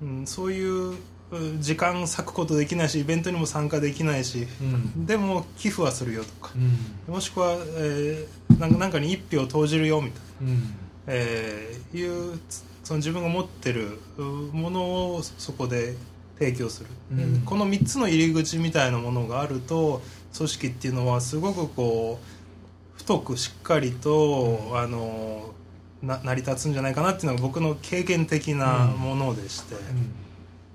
[0.01, 0.27] うん。
[0.27, 0.95] そういう
[1.31, 5.05] うん時間割くことできないしイベントにも参加できないし、うん。
[5.07, 6.51] でも寄付はするよとか
[7.07, 7.13] う、ん。
[7.15, 10.51] もしくは、えーなんかなんかに1票投じるよみたいな。
[10.51, 10.75] うん。
[11.07, 14.83] えーいうつその自分が持ってるうもの
[15.15, 15.95] をそこで
[16.39, 17.41] 提供する、うん。
[17.45, 20.01] この3つの入り口みたいなものがあると
[20.35, 25.51] 組織っていうのはすごくこう太くしっかりと、あの
[26.01, 29.75] な成り立つんじゃないかなっていうのが僕の経験的なものでして、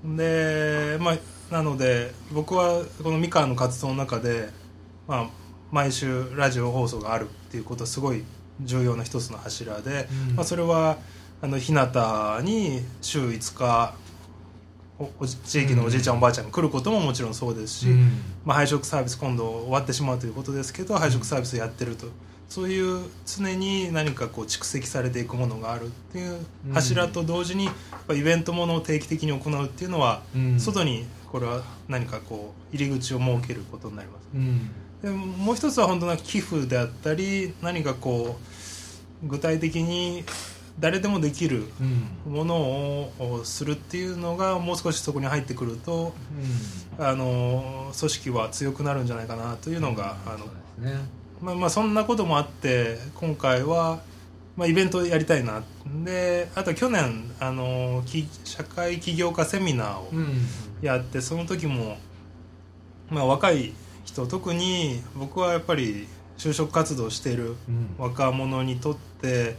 [0.05, 1.19] でまあ
[1.51, 4.49] なので僕はこのみかんの活動の中で、
[5.07, 5.29] まあ、
[5.71, 8.25] 毎週ラジオ放送があるっていうことはすごい
[8.61, 10.37] 重要な一つの柱で、うん。
[10.37, 10.99] まあ、それは
[11.41, 11.87] あの日向
[12.43, 13.95] に週5日
[15.45, 18.21] 地域のおじいちゃん、おばあちゃんが来ることももちろんそうですし、うん。
[18.45, 22.07] まあ、配食サービス今度終わってしまうということですけど配食サービスやってると。
[22.49, 26.39] そういう常に何かこう蓄積されていくものがあるっていう
[26.73, 27.75] 柱と同時にやっ
[28.07, 30.59] ぱイベントものを定期的に行うっていうのは、うん。
[30.59, 34.29] 外にこれは何かこう入り口を設けることになります。
[34.35, 34.71] うん。
[35.03, 38.37] でもう一つは本当な寄付であったり何かこ
[39.23, 40.25] う具体的に
[40.81, 41.65] 誰でもできる
[42.27, 42.33] うん。
[42.33, 46.15] ものをするっていうのがもう少しそこに入ってくると
[46.99, 50.39] あの組織は強くなるんじゃないかなというのが、あの
[51.41, 54.01] そまあ、まあそんなこともあって今回は、
[54.57, 55.63] まあ、イベントやりたいな。
[56.05, 60.47] であと去年あのき社会起業家セミナーをうん。
[60.81, 61.97] やってその時も、
[63.11, 63.73] まあ、若い
[64.05, 67.95] 人特に僕はやっぱり就職活動しているうん。
[67.99, 69.57] 若者にとって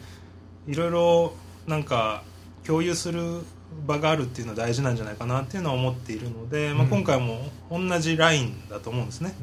[0.68, 1.34] いろいろ
[1.68, 2.24] なんか
[2.66, 3.42] 共有する
[3.86, 7.40] 場があるっていうのは大事なんじゃないかなっていうのは思っているので、まあ、うん今回も
[7.72, 9.34] 同じラインだと思うんですね。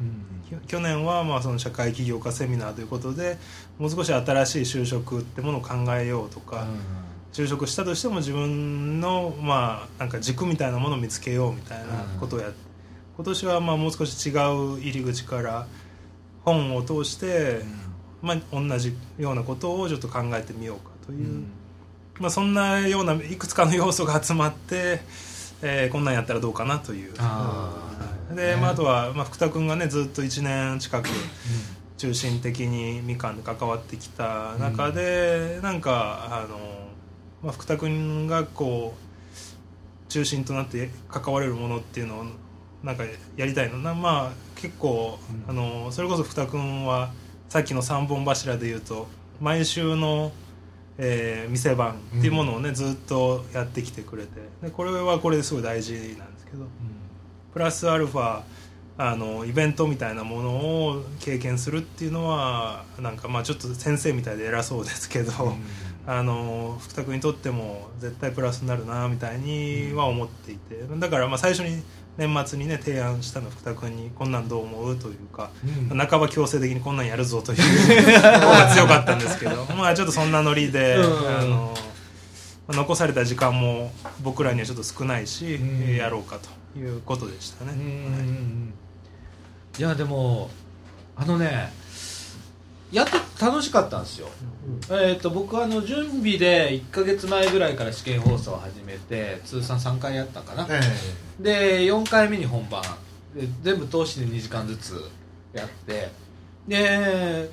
[0.51, 0.59] うん。
[0.61, 3.37] き去年はまあその社会起業家セミナーということで
[3.77, 6.67] もう少し新しい就職ってものを考えようとか、
[7.33, 11.85] 就職したとしても自分のまあなんか軸みたいなものを見つけようみたいな
[12.19, 12.57] ことをやって、
[13.15, 15.67] 今年はまあもう少し違う入り口から
[16.43, 17.61] 本を通して、
[18.21, 21.51] まあ、同じようなことをちょっと考えてみようかという、うん。
[22.19, 25.01] まあ、そんなようないくつかの要素が集まって、
[25.63, 27.13] えーこんなんやったらどうかなという。
[27.17, 28.35] あー。
[28.35, 31.09] で、まあ、あとは、まあ、福田君がねずっと1年近く
[31.97, 36.59] 中心的にみかんで関わってきた中で、なんかあの、
[37.41, 42.25] まあ、福田君がこう中心となって関われるものっていうのを
[42.83, 43.03] なんか
[43.35, 43.93] やりたいのな。
[43.95, 45.17] まあ結構、
[45.47, 45.49] うん。
[45.49, 47.11] あのそれこそ福田君は
[47.49, 49.07] さっきの3本柱で言うと
[49.39, 50.31] 毎週の、
[50.97, 54.29] えー店番っていうものをね、ずっとやってきてくれて。
[54.61, 56.01] でこれはこれですごい大事なん
[56.33, 56.65] ですけど。
[57.53, 58.41] プラスアルファ
[58.99, 65.31] あのイベントみたいなものを経験するっていうのはなんかまあちょっと先生みたいで偉そうですけど、
[66.07, 70.83] あの福田君にとっても絶対プラスになるなみたいには思っていて。
[70.99, 71.83] だからまあ最初に
[72.17, 74.95] 年末にね提案したの福田君にこんなんどう思う？
[74.97, 75.51] というか、
[75.89, 77.59] 半ば強制的にこんなんやるぞという
[78.19, 81.37] 方が強かったんですけどまあちょっとそんなノリで、うん。
[81.37, 81.73] あの
[82.67, 85.95] まあ残された時間も僕らにはちょっと少ないし、うん。
[85.95, 86.37] やろうか
[86.73, 87.73] ということでしたね。
[87.73, 87.79] うん。
[87.79, 88.73] うんうん
[89.77, 90.49] いやでも
[91.15, 91.71] あのね
[92.91, 93.11] やって
[93.43, 94.27] 楽しかったんですよ、
[94.89, 100.81] えー、と僕はあの準備で1か月前ぐらいから試験放送を始めて通算3回やったかな、え
[101.39, 102.81] で4回目に本番。
[103.35, 105.11] で全部通して2時間ずつ
[105.53, 106.09] やって。
[106.67, 107.49] で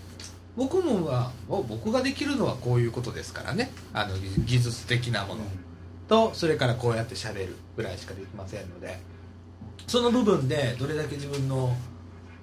[0.57, 3.70] 僕もはもう僕ができるのはこういうことですからね。
[3.92, 5.42] あの技技術的なもの。
[6.09, 8.99] とそれからこうやって喋るぐらいしかできませんので。
[9.87, 11.77] その部分でどれだけ自分の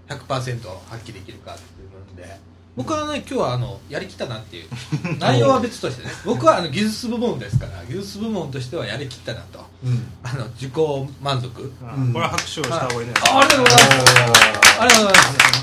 [0.08, 2.40] 100%発揮できるかっていう部分で
[2.76, 4.70] 僕はね今日はあのやりきったなっていう。
[5.20, 6.12] 内容は別としてね。
[6.26, 9.60] 僕はあの技術部門ですから技術部門としてはやりきったなと。
[9.84, 10.08] えうん。
[10.24, 10.74] あの自己
[11.22, 11.74] 満足。
[11.84, 12.14] あうん。
[12.14, 14.02] これは拍手をした方がいいね、あありがとうございます。
[14.80, 15.62] ありがとうございます。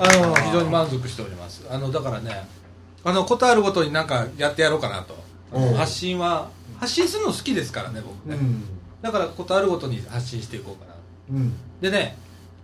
[0.00, 1.62] あの非常に満足しております。
[1.70, 2.48] あのだからね
[3.04, 5.16] あのことあるごとになんかやってやろうかなと。
[5.76, 8.64] 発信は発信するの好きですからね僕ね、うん。
[9.00, 11.38] だからことあるごとに発信していこうかな。
[11.38, 11.52] うん。
[11.80, 12.18] でね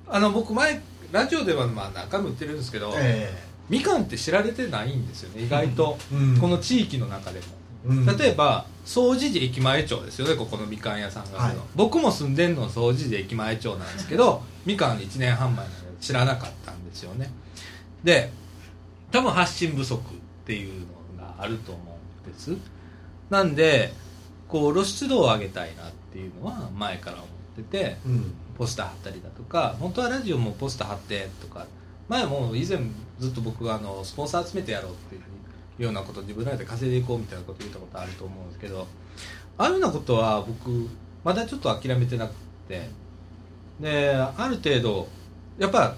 [0.08, 3.32] あの僕前ラジオではまあ何回も言ってるんですけど、え
[3.68, 6.38] みかんって知られてないんですよね意外と、うん。
[6.38, 7.46] この地域の中でも。
[7.86, 8.06] うん。
[8.16, 11.56] 例えば総持寺駅前町ですよねここのみかん屋さんがはい。
[11.74, 17.30] 僕も住んでんの総持寺駅前町なんですけど みかん1年半前なので知らなかったんですよね。
[18.02, 18.30] で
[19.10, 20.02] 多分発信不足っ
[20.44, 20.80] ていう
[21.16, 22.54] のがあると思うんです。
[23.30, 23.94] なんで
[24.48, 28.34] こう露出度を上げたいなっていうのは前から思っててうん。
[28.56, 31.66] ポスター貼ったりだとか本当はラジオもポスター貼ってとか
[32.08, 32.78] 前も以前
[33.18, 35.18] ずっと僕があのスポンサー集めてやろうってい
[35.78, 38.86] うようなこと自分らで稼いでいこうみたいなこと言ったことあると思うんですけど
[39.56, 40.88] ああいうようなことは僕
[41.24, 42.34] まだちょっと諦めてなく
[42.68, 42.88] て
[43.80, 45.08] である程度
[45.58, 45.94] やっぱ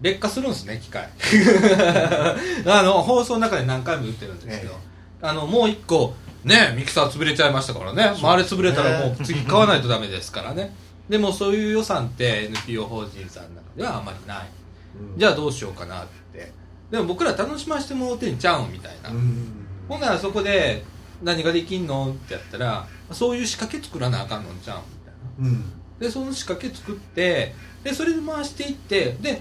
[0.00, 1.08] 劣化するんですね機械。
[2.66, 4.76] あの放送の中で何回も言ってるんですけど、え
[5.22, 8.12] あのもう一個ねミキサー潰れちゃいましたからね。
[8.20, 10.74] まあ、あれ潰れたらもう次買わないとダメですからね。
[11.08, 14.48] でもそういう予算って NPO 法人さんの中ではあまりない
[15.16, 16.52] じゃあどうしようかなって。
[16.90, 19.66] でも僕ら楽しませてもらってんちゃうんみたいな、うん。
[19.88, 20.84] ほんならそこで
[21.22, 25.56] 何ができんのってやったらそういう仕掛け作らなあかんのんちゃうんみたいな。
[25.56, 25.72] うん。
[25.98, 29.40] でその仕掛け作ってでそれで回していってで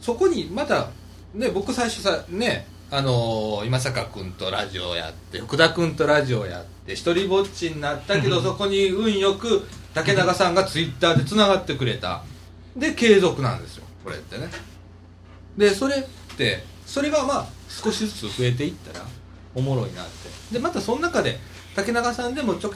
[0.00, 0.90] そこにまた
[1.34, 12.22] ね僕最初さねあのー今坂君とラジオやって福田君とラジオやって一人ぼっちになったけどそこに運よく竹中さんがツイッターでつながってくれた。
[12.76, 14.48] で継続なんですよこれってね。
[15.58, 19.04] でそれってそれがまあ少しずつ増えていったら
[19.54, 20.30] おもろいなって。
[20.54, 21.38] でまたその中で
[21.76, 22.70] 竹中さんでもちょ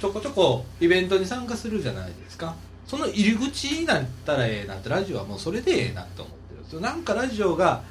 [0.00, 2.54] ちょこちょこイベントに参加するじゃないですか。
[2.86, 6.80] その入り口になったらええなってラジオはもうそれでええなと思ってるんですよ。
[6.80, 7.82] なんかラジオが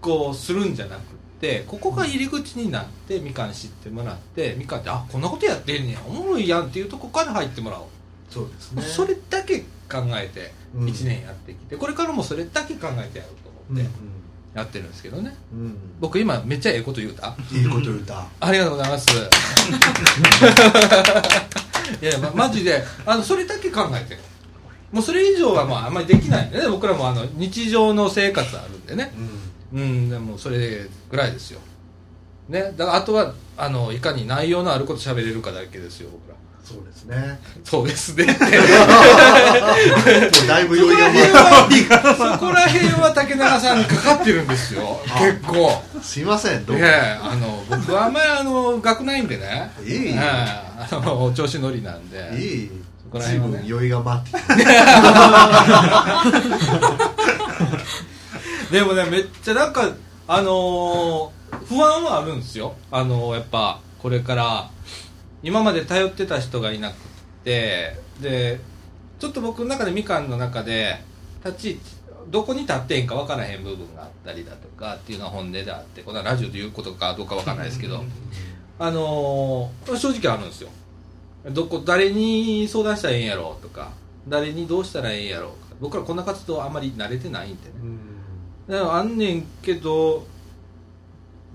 [0.00, 1.02] こうするんじゃなくっ
[1.40, 6.00] てここが入り口になってみかん知ってもらってみかんってあこんなことやってんねや。
[6.06, 7.86] おもろいやんっていうとこから入ってもらおう。
[8.30, 8.82] そうですね。
[8.82, 9.60] それだけ
[9.90, 10.88] 考えてうん。
[10.88, 13.96] 1年やってきて、これからもそれだけ考えてやろうとうん思って
[14.54, 17.36] やってるんですけどね、うん僕今めっちゃええこと言うた。
[17.52, 18.26] いいこと言うた。
[18.40, 19.06] ありがとうございます。
[22.02, 24.14] いやいや、ま、マジであのそれだけ考えて。
[24.14, 24.20] る
[24.92, 26.68] もうそれ以上はまああんまりできないんでね。
[26.68, 29.12] 僕らもあの日常の生活あるんでね。
[29.72, 29.80] うん。
[29.80, 31.60] うんでもそれぐらいですよ。
[32.48, 32.72] ね。
[32.76, 36.35] だからあとはあのいかに内容のあること喋れるかだけですよ僕ら
[36.66, 37.38] そうですね。
[37.62, 38.24] そうですね。
[38.26, 38.36] もう
[40.48, 41.12] だいぶ余裕ら
[42.02, 45.00] がそこら辺は竹中さんにかかってるんですよ。
[45.16, 45.80] 結構。
[46.02, 49.70] すいませんどうあの僕はあんまりあの学ないんでね。
[49.84, 49.94] いい。
[50.08, 52.32] ええあの調子乗りなんで。
[52.36, 52.70] いい。
[53.04, 53.68] そこら随辺はね。
[53.68, 54.64] 分余裕が待って。
[58.76, 59.88] でもねめっちゃなんか
[60.26, 61.30] あのー
[61.68, 62.74] 不安はあるんですよ。
[62.90, 64.68] あのーやっぱこれから
[65.46, 66.96] 今まで頼ってた人がいなくっ
[67.44, 68.58] てで
[69.20, 70.96] ちょっと僕の中でみかんの中で
[71.44, 71.80] 立ち位置
[72.30, 78.02] どこに立ってんか分からへん部分があったりだとかっていうのは本音であってこれはラジオで言うことかどうか分からないですけど
[78.80, 80.68] あのー正直あるんですよ。
[81.52, 83.92] どこ誰に相談したらええんやろうとか
[84.26, 87.74] 誰にどうしたらええんやろうとか僕らこんな活動あんまり慣れてないんでね。
[88.68, 90.26] だからあんねんけど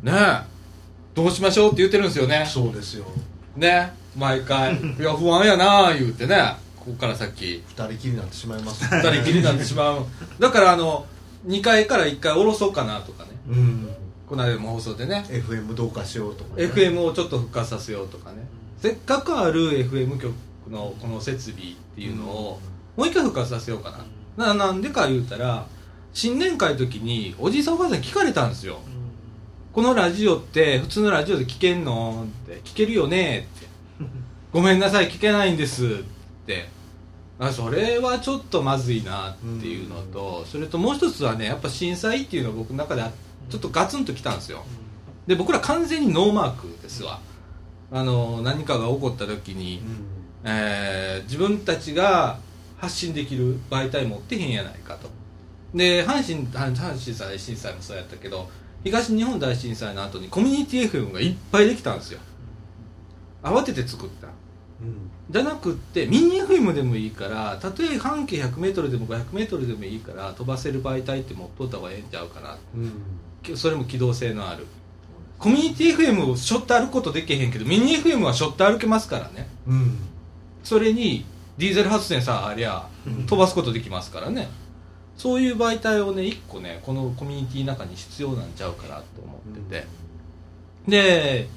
[0.01, 0.41] ねえ
[1.13, 2.45] どうしましょうって言ってるんですよね。
[2.47, 3.05] そうですよ
[3.55, 4.75] ね毎回。
[4.99, 6.55] いや不安やな言うてね。
[6.77, 7.63] ここから先。
[7.67, 10.05] 二人きりになってしまいます二人きりになってしまう。
[10.39, 11.05] だからあの
[11.47, 13.29] 2階から1回下ろそうかなとかね。
[13.49, 13.89] うん。
[14.27, 15.25] この間も放送でね。
[15.29, 18.47] FM どうかしようとか、ね、FM をちょっと復活させようとかね。
[18.81, 20.33] せっかくある FM 局
[20.69, 22.59] のこの設備っていうのを
[22.97, 23.91] もう一回復活させようか
[24.37, 24.53] な。
[24.53, 25.67] ななんでか言うたら
[26.13, 28.79] 新年会の時におじいさんおばあさんに聞かれたんですよ
[29.73, 33.67] このラジオって普通のラジオで聞けんのって聞けるよねって。
[34.51, 35.87] ごめんなさい聞けないんですっ
[36.45, 36.67] て。
[37.39, 43.11] あそれはちょっとまずいなっていうのと、それともう一つはねやっぱ震災っていうのは僕の中であ
[43.49, 44.65] ちょっとガツンときたんですよ。
[45.25, 47.21] で僕ら完全にノーマークですわ。
[47.93, 49.81] あの何かが起こった時に、
[50.43, 52.39] えー自分たちが
[52.77, 55.09] 発信できる媒体持ってへんやないかと。
[55.73, 58.49] で阪神阪阪神大震災もそうやったけど
[58.83, 62.19] 東日本大震災の後にコミュニティ FM がいっぱいできたんですよ。
[63.43, 64.27] 慌てて作った。
[64.27, 64.29] う
[64.85, 65.11] ん。
[65.29, 72.57] じゃなくってミニ FM でもいいからたとえ半径 100m でも 500m でもいいから飛ばせる媒体って持っとった方がええんちゃうかな。
[72.75, 72.91] うん。
[73.43, 74.65] きそれも機動性のある。
[75.37, 79.47] コミュニティ FM をしょって歩くことできへんけどミニ FM はしょって歩けますからね。
[79.67, 79.97] うん。
[80.63, 81.25] それに
[81.57, 83.25] ディーゼル発電さえありゃうん。
[83.25, 84.49] 飛ばすことできますからね
[85.21, 89.87] そういう媒体をね一個ねこのコミュニティの中に必要なんちゃうかなと思ってて、
[90.87, 91.47] で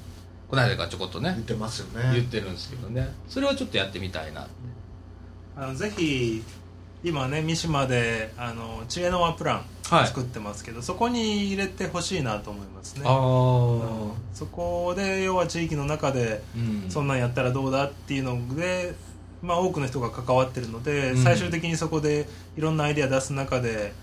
[0.47, 2.11] この間からちょこっとね言ってますよね。
[2.13, 3.09] 言ってるんですけどね。
[3.27, 4.51] それはちょっとやってみたいなって。
[5.57, 6.43] あのぜひ
[7.03, 10.07] 今ね三島であの知恵の輪プランはい。
[10.07, 13.01] 作ってますけど、そこに入れてほしいなと思いますね。
[13.05, 14.11] ああうん。
[14.31, 16.91] そこで要は地域の中でうん。
[16.91, 18.93] そんなんやったらどうだっていうので、
[19.41, 21.23] まあ、多くの人が関わってるので、うん。
[21.23, 23.93] 最終的にそこでいろんなアイデア出す中で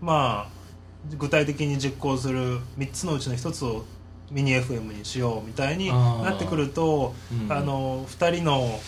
[0.00, 3.84] まあ具体的に実行する3つのうちの1つを
[4.30, 7.52] ミニ FM にしようみたいになってくるとうん。
[7.52, 8.80] あの2人の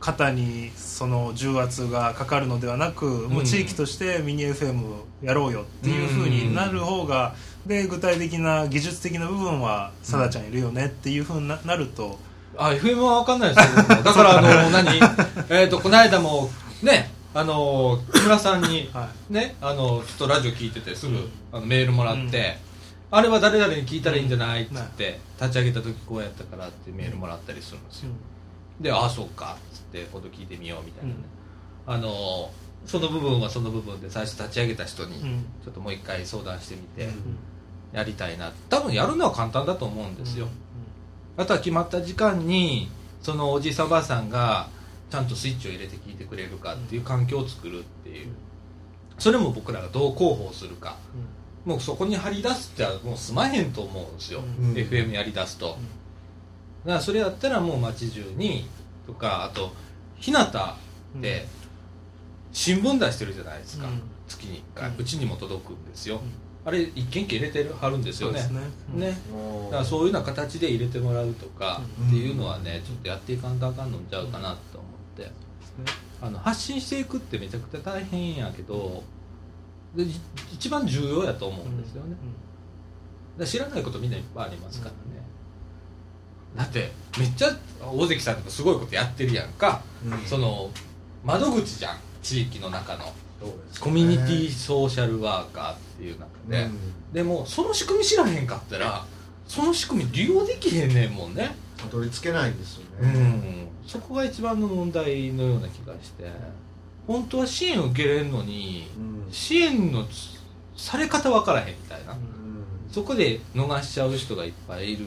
[0.00, 7.34] 方にその重圧がかかるのではなく、もう地域としてミニ FM やろうよっていうふうになる方が、
[7.66, 12.18] で具体的な技術的な部分はさだちゃんいるよねっていうふうにななると。
[12.56, 15.00] あ FM は分かんないですけどだからあの何？
[15.50, 16.50] えっとこの間も
[16.82, 22.56] ねあの木村さんにはねあのちょっとラジオ聞いててすぐ、あのメールもらって、
[23.10, 24.64] あれは誰々に聞いたらいいんじゃない？
[24.64, 28.10] っつって、立ち上げた時こうやったからってメールもらったりするんですよ、
[28.80, 31.18] でああそうかっつって今度聞いてみようみたいなね、
[31.86, 32.50] あの
[32.84, 35.44] その部分はその部分で最初立ち上げた人にうん。
[35.64, 37.38] ちょっともう一回相談してみてうん。
[37.92, 38.52] やりたいな。
[38.68, 40.48] 多分やるのは簡単だと思うんですよ、
[41.40, 42.90] あとは決まった時間に
[43.22, 44.68] そのおじいさんおばあさんが
[45.10, 48.28] ちゃんとスイッチを入れて聞いてくれるかっていう環境を作るっていう。
[49.18, 50.96] それも僕らがどう広報するか。
[51.64, 54.72] もうそこに張り出すってはもう済まへんと思うんですよ、うん。
[54.72, 55.78] FM やり出すと、だか
[56.84, 58.66] らそれやったらもう街中に
[59.06, 59.72] とかあと
[60.16, 60.38] 日向
[61.20, 61.46] で
[62.52, 64.02] 新聞出してるじゃないですか、うん。
[64.26, 64.88] 月に1回。
[64.88, 64.96] うん。
[64.98, 66.22] うち、にも届くんですよ、
[66.64, 68.40] あれ一軒一軒入れてるはるんですよね。
[68.40, 68.48] ね。
[68.94, 69.00] うん。
[69.00, 69.16] ね
[69.66, 72.08] だからそういうような形で入れてもらうとかうん。
[72.08, 75.30] っていうのはねちょっとやっていかんとあかんのんちゃうかなと思って。
[76.20, 79.02] あの発信していくってめちゃくちゃ大変やけど
[79.96, 80.14] でい
[80.52, 82.14] 一番重要やと思うんですよね、
[83.38, 85.22] だ知らないことみんないっぱいありますからね、
[86.54, 90.18] だってめっちゃ大関さんとかすごいことやってるやんか、うん。
[90.26, 90.70] その
[91.24, 91.96] 窓口じゃん。
[92.22, 93.12] 地域の中の
[93.80, 96.78] コミュニティソーシャルワーカーっていう中で、うん。
[97.12, 99.04] でもその仕組み知らへんかったら
[99.48, 101.54] その仕組み利用できへんねんもんね。
[101.76, 103.68] たどり着けないんですようね、ん。
[103.86, 106.30] そこが一番の問題のような気がして。
[107.06, 108.88] 本当は支援を受けれんのに
[109.26, 109.32] うん。
[109.32, 110.06] 支援の
[110.76, 112.18] され方わからへんみたいな、うん。
[112.90, 115.06] そこで逃しちゃう人がいっぱいいる。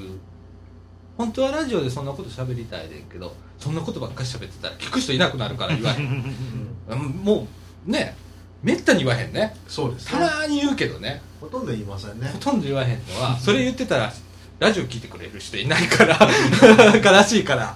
[1.18, 6.76] 本当はラジオでそんなこと喋りたいねんけどそんなことばっかり喋ってたら聞く人いなくなるから言わへん。
[7.24, 7.48] も
[7.88, 8.18] うね
[8.64, 9.56] めったに言わへんね。
[9.68, 10.12] そうですね。
[10.12, 11.22] たまに言うけどね。
[11.42, 12.30] ほとんど言いませんね。
[12.30, 14.12] ほとんど言わへんのはそれ言ってたら
[14.60, 16.18] ラジオ聞いてくれる人いないから
[17.04, 17.76] 悲しいから。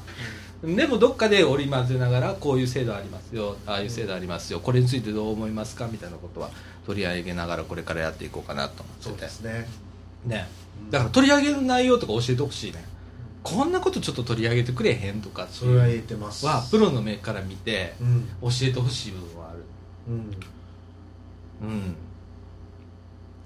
[0.64, 6.50] でもどっかで織り交ぜながらこういう制度ありますよああいう制度ありますよこれについてどう思いますかみたいなことは
[6.88, 9.22] 取り上げながらこれからやっていこうかなとそう思ってて。
[9.26, 9.68] ですね。
[10.26, 10.48] ね。
[10.90, 12.84] だから取り上げる内容とか教えてほしいね。
[13.44, 16.46] こんなことちょっと取り上げてくれへんとかってそれはいう言ってます。
[16.46, 18.28] はプロの目から見てうん。
[18.42, 19.64] 教えてほしい部分はある。
[20.08, 20.32] うんうん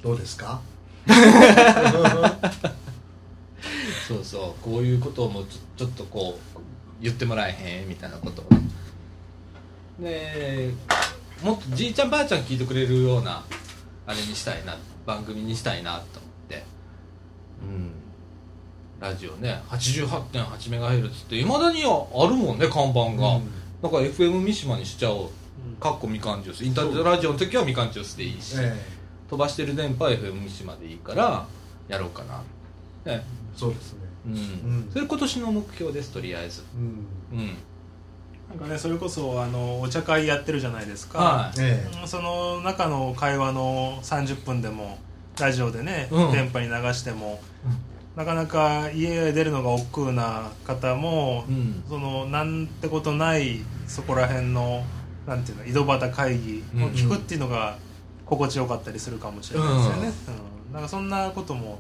[0.04, 0.60] どうですか？
[4.08, 4.64] そうそう。
[4.64, 5.46] こういうことをもう
[5.78, 6.60] ちょっとこう
[7.02, 8.42] 言ってもらえへんみたいなこと。
[8.42, 8.46] を
[10.00, 10.74] ねで
[11.44, 13.44] もっとじいちゃんばあちゃん聞いてくれるような
[14.06, 16.64] あれにしたいな番組にしたいなと思って。
[17.64, 17.92] うん。
[19.00, 21.84] ラジオね 88.8MHz っていまだにあ
[22.28, 23.40] るもんね看板が、
[23.82, 25.30] だから FM 三島にしちゃおう
[25.80, 26.64] かっこみかんジュース。
[26.66, 28.74] インターネットラジオの時はみかんジュースでいいし、え
[29.30, 31.48] 飛ばしてる電波は FM 三島でいいから
[31.88, 32.38] やろうかな。
[32.38, 32.44] ね。
[33.06, 33.24] え
[33.56, 34.00] そうですね。
[34.28, 34.92] うん、ん。
[34.92, 36.64] それ今年の目標ですとりあえず。
[36.76, 37.40] うん。
[37.40, 37.58] うん。
[38.50, 41.60] なんかねそれこそあのお茶会やってるじゃないですか、はい。
[41.60, 45.00] えうんその中の会話の30分でも
[45.40, 46.32] ラジオでね、うん。
[46.32, 47.40] 電波に流しても、
[48.16, 51.84] なかなか家へ出るのが億劫な方も、うん。
[51.88, 54.84] そのなんてことないそこら辺の
[55.28, 57.78] なんていうの井戸端会議を聞くっていうのが
[58.26, 60.12] 心地よかったりするかもしれないですよね、
[60.70, 60.74] うん。
[60.74, 61.80] なんかそんなことも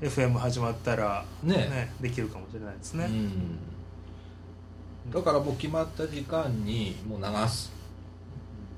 [0.00, 1.56] FM 始まったらね。
[1.56, 3.58] ねできるかもしれないですね、うん。
[5.12, 7.78] だからもう決まった時間にもう流す。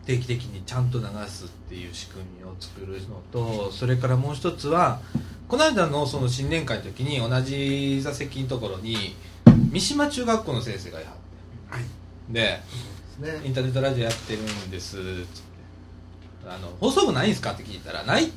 [0.07, 5.01] 定期的にちゃんと流すっていう仕組みを作るのとそれからもう一つは
[5.47, 9.15] この間のその新年会の時に同じ座席のところに
[9.71, 11.21] 三島中学校の先生がいはって、
[11.77, 11.85] はい。
[12.33, 12.63] でえ
[13.21, 13.41] ね。
[13.45, 14.97] インターネットラジオやってるんです。
[14.97, 18.33] つってあの放送部ないんすかって聞いたらない。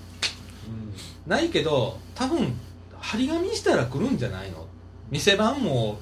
[1.26, 2.54] ないけど多分
[3.00, 4.68] 張り紙したら来るんじゃないの？
[5.10, 6.00] 店番も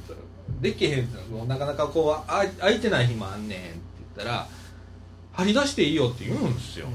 [0.62, 3.70] できへんもうなかなかこうあ空いてない日もあんねんって
[4.16, 4.48] 言ったら
[5.34, 6.88] 張り出していいよって言うんですよ、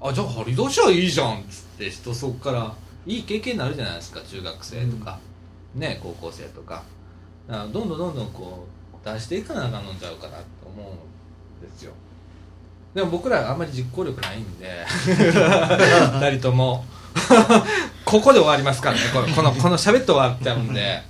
[0.00, 2.74] あじゃあ張り出しはいいじゃんっつって人そこから
[3.06, 4.20] いい経験になるじゃないですか。
[4.22, 5.18] 中学生とか、
[5.74, 6.84] ね高校生とか。
[7.48, 8.71] どんどんどんどんこう
[9.04, 11.92] 出していかなあかんのちゃうかなと思うんですよ。
[12.94, 14.84] でも僕らあんまり実行力ないんで。
[16.20, 16.84] 二人とも。
[18.04, 19.02] ここで終わりますからね。
[19.12, 21.02] このこのこの喋って終わっちゃうんで。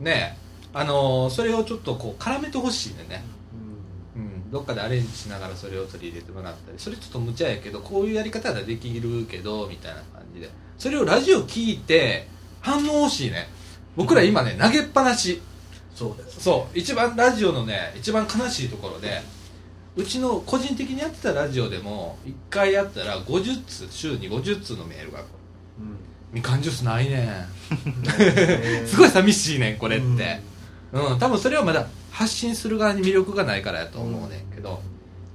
[0.00, 0.36] ね。
[0.74, 3.24] あのーそれをちょっとこう絡めてほしいんでね、
[4.14, 6.78] うん、どっかでアレンジしながらそれを取り入れてもらったり。
[6.78, 10.50] それちょっと無茶やけどこういうやり方ができるけどみたいな感じで。
[10.76, 12.28] それをラジオ聞いて
[12.60, 13.48] 反応欲しいね。
[13.96, 15.40] 僕ら今ね投げっぱなし
[15.98, 19.20] そうですそう一番ラジオのね一番悲しいところで
[19.96, 25.28] うちの個人的にやってたラジオでも1回やったら50通週に50通のメールが来る。
[26.32, 27.26] みかんジュースないねん。
[28.86, 30.40] すごい寂しいねんこれって。
[30.92, 34.80] うん、多分それはまだ発信する側に魅力がないからやと思うねんけど、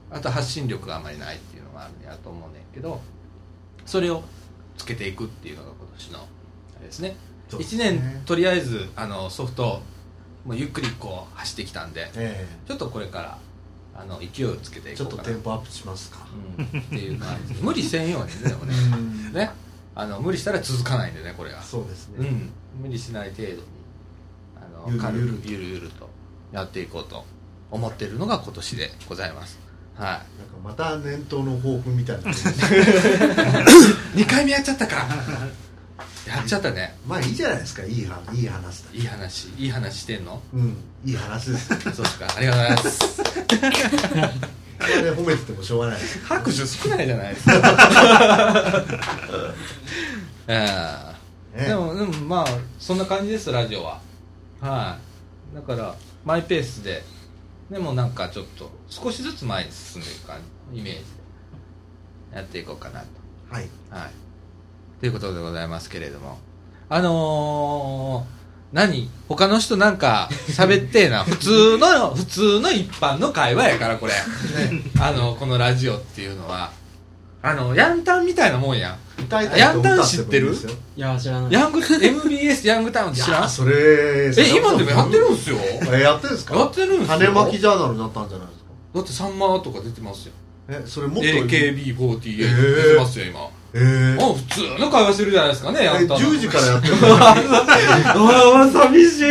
[0.09, 3.01] あと発信力があまりないっていうのがあるんやと思うねんけど
[3.85, 4.23] それを
[4.77, 6.23] つけていくっていうのが今年のあ
[6.79, 7.17] れですね。
[7.49, 7.91] 1ですね。
[7.91, 9.81] 年とりあえずあのソフト
[10.45, 13.37] もうゆっくりこう走ってきたんでえちょっとこれから
[13.95, 15.29] あの勢いをつけてえちょっいこうかな。
[15.29, 16.25] とテンポアップしますか。
[16.57, 17.53] うん、っていう感じ。
[17.53, 19.33] で 無理せんようにねでもねうん。
[19.33, 19.51] ね。
[19.95, 22.15] あの無理したら続かないんでねこれがそうですね。
[22.19, 22.49] うん。
[22.81, 23.61] 無理しない程度に
[24.57, 25.33] あのゆる軽ゆる。
[25.33, 26.09] くゆるゆると
[26.51, 27.23] やっていこうと
[27.69, 29.59] 思ってるのが今年でございます。
[29.95, 30.23] はなんか
[30.63, 32.29] また年頭の抱負みたいな。
[32.31, 35.07] い2回目やっちゃったか
[36.27, 36.95] やっちゃったね。
[37.05, 37.83] まあいいじゃないですか。
[37.83, 38.89] いい話いい話だ。
[38.93, 39.49] いい話。
[39.57, 40.41] いい話してんの？
[40.53, 40.77] うん。
[41.05, 41.67] いい話です。
[41.67, 42.27] そうですか。
[42.35, 43.23] ありがとうございます。
[43.23, 46.19] これで褒めててもしょうがないです。
[46.25, 47.53] 拍手少ないじゃないですか。
[51.67, 52.47] でもでもまあ
[52.79, 53.99] そんな感じですラジオは。
[54.61, 54.97] は
[55.51, 55.55] い。
[55.55, 55.95] だから
[56.25, 57.03] マイペースで。
[57.69, 60.37] でもなんかちょっと少しずつ前に進んでいく感
[60.73, 61.05] じイメージで。
[62.37, 63.05] やっていこうかなと。
[63.49, 63.69] はい。
[63.89, 64.11] はい
[65.03, 66.37] ということでございますけれども。
[66.87, 69.09] あのー、何？
[69.27, 71.25] 他の人なんか喋ってえな。
[71.27, 74.13] 普通の普通の一般の会話やからこれ。
[75.01, 76.71] あのこのラジオっていうのは。
[77.41, 78.97] あのヤンタンみたいなもんやん。
[79.57, 80.45] ヤンタン知ってる？
[80.45, 81.51] もいいですよいや知らない。
[81.51, 83.41] ヤング MBS ヤングタウンい知らん？
[83.41, 85.57] やそれえ今でもやってるんすよ？
[85.91, 86.55] えやってるんですか？
[86.55, 87.17] やってるんすよ。
[87.17, 88.69] 種まきジャーナルになったんじゃないですか？
[88.95, 90.31] だってサンマとか出てますよ。
[90.69, 92.75] えそれもっと AKB48 えー。
[92.83, 94.21] 出てますよ今えー。
[94.21, 97.35] あ普通の会話してるじゃないですかねヤえンタン10時からやってる あ
[98.63, 99.23] あ寂しい。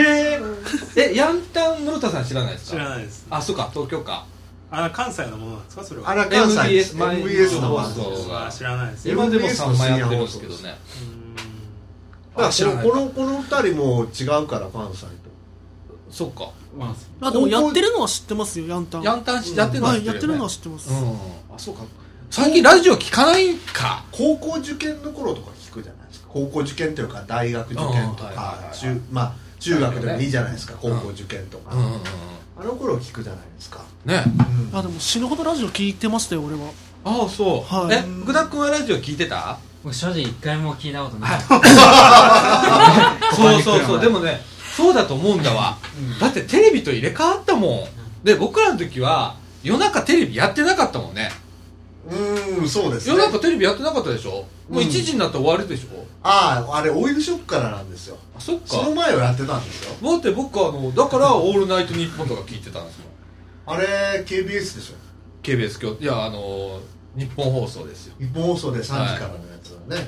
[0.97, 2.77] えヤンタン室田さん知らないですか？
[2.77, 3.27] 知らないです。
[3.31, 4.25] あそうか東京か。
[4.71, 6.11] あ関西のものなんですかそれは？
[6.11, 6.59] あら関西。
[6.59, 7.69] MBS 前 MBS の。
[7.69, 8.47] 放送が。
[8.47, 9.09] あ知らないです。
[9.09, 10.79] 今でも MBS サンマやってるんですけどね。
[11.03, 11.35] うーん
[12.35, 15.09] だからこのこの二人も違うから関西と。
[16.11, 16.51] そっか。
[16.77, 19.03] まああでもやってるのは知ってますよヤンタン。
[19.03, 21.11] ヤンタンしやってるのは知はいやってるのは知知ってます、うん。
[21.11, 21.15] あ
[21.59, 21.83] そうか
[22.33, 24.05] 最近ラジオ聞かないか。
[24.11, 26.29] 高校受験の頃とか聞くじゃないですか。
[26.31, 31.75] 高校受験というか大学受験とかはい中まあ中学でもいいじゃないですか高校受験とか。
[31.75, 32.01] うんうんうん。
[32.59, 33.83] あの頃聞くじゃないですか。
[34.07, 34.25] ね。
[34.73, 34.79] うん。
[34.79, 36.71] あでも死ぬほどラジオ聞いてましたよ俺は。
[37.05, 37.97] ああそう、はい。
[37.97, 39.59] え福田君はラジオ聞いてた？
[39.85, 41.41] 僕正直一回も聞いたことない。
[41.43, 41.61] そう。
[43.63, 44.41] そうそうでもね
[44.75, 45.77] そうだと思うんだわ、
[46.19, 47.87] だってテレビと入れ替わったも
[48.23, 48.25] ん。
[48.25, 51.31] で僕らの時は夜中テレビやってなかったもんね
[52.09, 54.45] うーんそうです夜ね中テレビやってなかったでしょ？
[54.69, 56.05] もう1時になったら終わるでしょ？
[56.23, 58.17] あああれオイルショックからなんですよ。
[58.37, 58.67] あそっか。
[58.67, 60.11] その前はやってたんですよ。
[60.11, 63.05] だって僕あのだから「オールナイトニッポン」とか聞いてたんですよ。
[63.67, 64.95] あれ KBS でしょ
[65.43, 66.81] ？KBS 今日いやあの
[67.17, 68.15] 日本放送ですよ。
[68.19, 70.07] 日本放送で3時からのやつだね、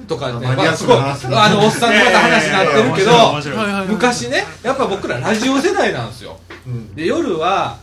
[0.00, 0.06] うん。
[0.06, 6.38] とかね、マニアックまあすごいあのおっさんのまた話になってるけど、昔ねやっぱ僕らラジオ世代なんですよ。
[6.66, 6.94] うん。
[6.94, 7.78] で夜は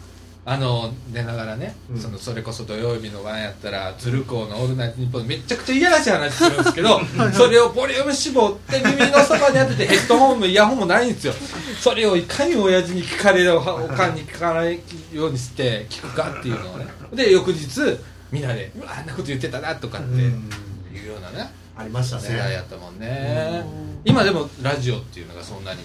[0.49, 1.99] あの寝ながらね、うん。
[1.99, 7.01] そのそれこそ土曜日の晩やったら鶴光の「オールナイトニッポン」めちゃくちゃいやらしい話するんですけど
[7.35, 11.33] それをボリューム絞って耳のそばに当ててヘッドホンもイヤホンもないんですよ。
[11.81, 14.79] それをいかに親父に聞かれるおかんに聞かない
[15.11, 16.87] ようにして聞くかっていうのをね。
[17.13, 17.99] で翌日
[18.31, 21.51] みんなで「うわあんなこと言ってたな」とかっていうようなね。
[21.77, 22.21] ありましたね。
[22.25, 23.65] 世代やったもんね。
[24.05, 25.81] 今でもラジオっていうのがそんなに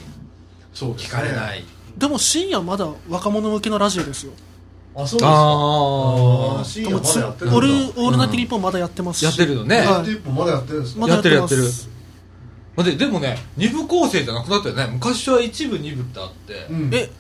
[0.73, 1.65] そう聞かれない。
[1.99, 4.33] でも深夜まだ若者向けのラジオですよ
[4.95, 5.29] あそうですか。
[5.29, 7.57] ああ深夜まだやってるんだ。
[7.57, 9.21] オールオールナイトニッポンまだやってます。
[9.21, 10.95] しやってるのね、はい一本まだやってるんです。
[10.95, 11.35] かまだやってます。
[11.35, 12.97] やってるやってる。
[12.99, 14.87] ででもね二部構成じゃなくなったよね。
[14.93, 16.91] 昔は一部二部ってあって、うん。
[16.93, 17.11] え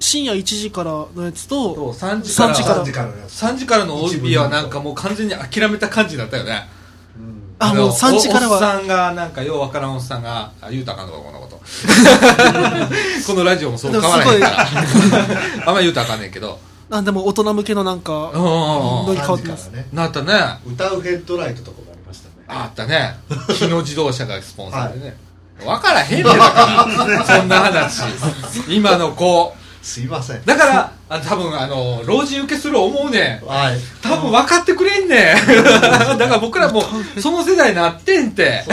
[0.00, 2.54] 深夜1時からのやつとそう3時から。
[2.54, 2.82] 3時から。
[2.82, 3.42] 3時からのやつ。
[3.42, 6.68] 3時からの帯はなんかもう完全に諦めた感じだったよね。
[7.16, 7.26] うん。
[7.26, 8.52] のあもう3時からは。
[8.52, 11.58] おおっさんがなんかようわからんおっさんがあ言うたらあかんのかこんなこと。
[13.26, 14.66] このラジオもそう変わらへんから。
[15.66, 16.60] あんま言うたらあかんねんけど
[16.90, 18.42] あでも大人向けのなんかうん。
[18.42, 19.88] うんうんどう変わ3ってます時からね。
[19.92, 20.32] なったね。
[20.66, 22.34] 歌うヘッドライトとかもありましたね。
[22.48, 23.18] あったね。
[23.54, 25.16] 日野自動車がスポンサーでね、
[25.64, 28.02] 分からへんねんだからそんな話。
[28.68, 29.54] 今の子。
[29.82, 30.44] すいません。
[30.44, 33.46] だからあ多分あの老人受けする思うねん。
[33.46, 33.78] はい。
[34.02, 36.18] 多分分かってくれんねん。
[36.18, 36.82] だから僕らも
[37.20, 38.64] その世代になってんて。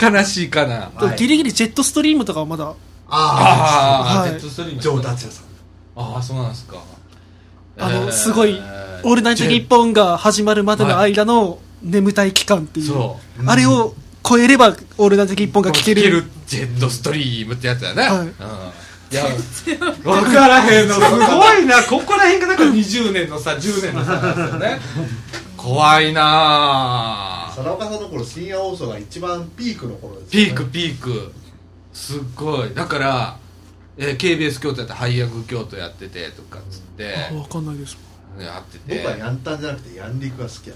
[0.00, 0.90] 悲しいかな。
[0.94, 2.64] はいギリギリジェットストリームとかはまだ。
[2.66, 2.74] あ
[3.08, 4.78] ああ、はいジェットストリーム。
[4.78, 5.44] あジョー達也さん
[5.96, 6.76] ああそうなんですか。
[7.78, 8.12] あのえー。
[8.12, 8.60] すごい
[9.02, 12.86] 「オールナイトニッポン」が始まるまでの間の眠たい期間っていう。
[12.86, 16.24] そあれを超えれば「オールナイトニッポン」が聞ける。
[16.46, 18.18] ジェットストリームってやつだね、はい。
[18.18, 18.26] うん。
[19.08, 19.24] いや
[20.02, 21.82] 分からへんのすごいな。
[21.82, 24.80] ここら辺がなんか20年のさ10年の差なんですよね。
[25.56, 31.32] 怖いな佐岡さんの頃深夜放送が一番ピークの頃ですピークピーク。
[31.92, 32.74] すっごい。
[32.74, 33.38] だから、
[33.98, 37.96] えー KBS 京都やったら配役京都やっててとかっつって、あ分かんないです。
[38.38, 38.96] やってて。
[38.96, 40.74] 僕はヤンタンじゃなくてヤンリクが好きや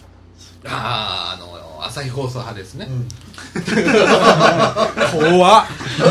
[0.66, 3.08] あああの朝日放送派ですね、うん。
[5.30, 5.66] 怖っ。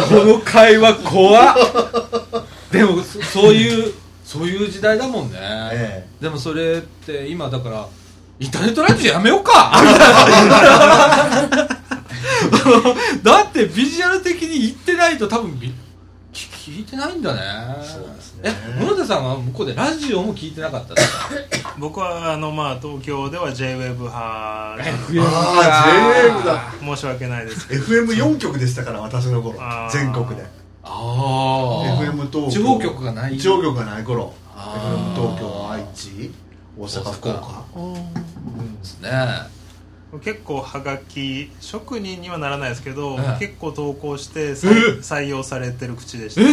[0.09, 1.55] この会話怖っ。
[2.71, 3.93] でもそそういう
[4.23, 7.87] そういう時代だもんね、えでもそれって今だから
[8.39, 9.71] インターネットラジオやめようか。
[13.23, 15.73] だってビジュアル的に言ってないと多分び
[16.69, 17.39] 聞聞いてないんだね。
[17.83, 18.51] そうですね。
[18.77, 21.11] え室田さんは向こうでラジオも聞いてなかったんです
[21.63, 21.73] か？
[21.79, 26.95] 僕はあのまあ東京では JWEB 派なのでああ JWAVE だ。
[26.95, 27.67] 申し訳ないです。
[27.67, 29.61] FM4 局でしたから私の頃。
[29.61, 29.91] あー。
[29.91, 30.45] 全国で。
[30.83, 32.49] ああ FM 東京。
[32.51, 33.37] 地方局がない。
[33.37, 34.33] 地方局がない頃。
[34.55, 36.31] あ FM ー東京愛知
[36.77, 37.37] 大阪福岡。
[37.39, 39.58] あーですね
[40.23, 43.39] 結構はがき職人にはならないですけど、ええ。
[43.39, 46.47] 結構投稿してえ採採用されてる口でした、ええ。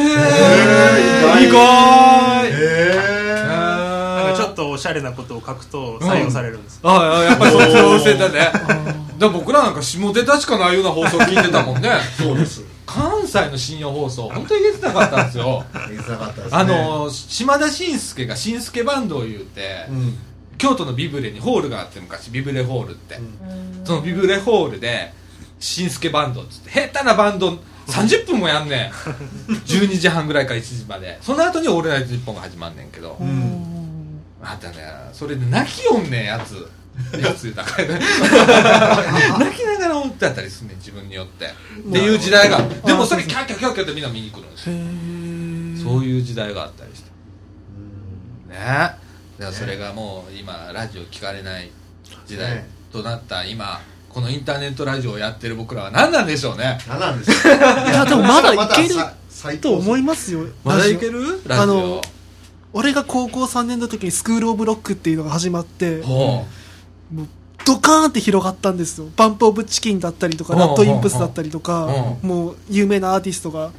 [1.46, 2.46] 意外。
[2.50, 3.36] え
[4.26, 8.52] なんかちょっとおしゃれなことを書くと採用されるんです、ああやっぱりそっちの路線だね
[9.18, 11.90] だ僕らなんか下ネタしかないような放送聞いてたもんね。
[12.18, 12.62] そうです。
[12.84, 15.64] 関西の深夜放送本当に入れてなかったんですよ。
[15.88, 16.50] 言ってなかったですね。
[16.52, 20.18] あの島田紳介が紳助バンドを言うて、うん
[20.58, 23.18] 京都のビブレにホールがあって昔ビブレホールって、
[23.84, 25.12] そのビブレホールで
[25.58, 28.90] 紳助バンドっつって下手なバンド30分もやんねん。
[29.66, 31.18] 12時半ぐらいから1時まで。
[31.22, 34.20] その後に「オールナイトニッポン」が始まんねんけど、ん。
[34.42, 34.76] あったね
[35.12, 36.68] それで泣きよんねんやつ。
[37.18, 37.88] やつだから。
[37.88, 38.00] ね
[39.38, 41.46] 泣きながらおってあったりすんねん自分によって。
[41.46, 42.60] っていう時代が。
[42.84, 45.82] でもそれキャッキャッキャッキャってみんな見に来るんですへよー。
[45.84, 47.10] そういう時代があったりして。
[48.50, 49.05] ね
[49.38, 51.70] だからそれがもう今ラジオ聞かれない
[52.26, 52.68] 時代ね。
[52.92, 56.78] となった今このインターネットラジオをやってる僕らは何なんでしょうね。
[56.88, 57.54] 何なんですか
[57.88, 58.94] いいやでもまだいける
[59.28, 60.46] 最と思いまますよ。
[60.64, 61.42] まだいける？
[61.46, 61.62] ラジオ。
[61.62, 62.02] あの
[62.72, 66.44] 俺が高校3年の時にスクール・オブ・ロックっていうのが始まってほ
[67.12, 67.26] もう
[67.64, 69.08] ドカーンって広がったんですよ。
[69.16, 71.86] バンプ・オブ・チキンだったりとかうんラッド・インプスだったりとか
[72.22, 73.70] うもう有名なアーティストが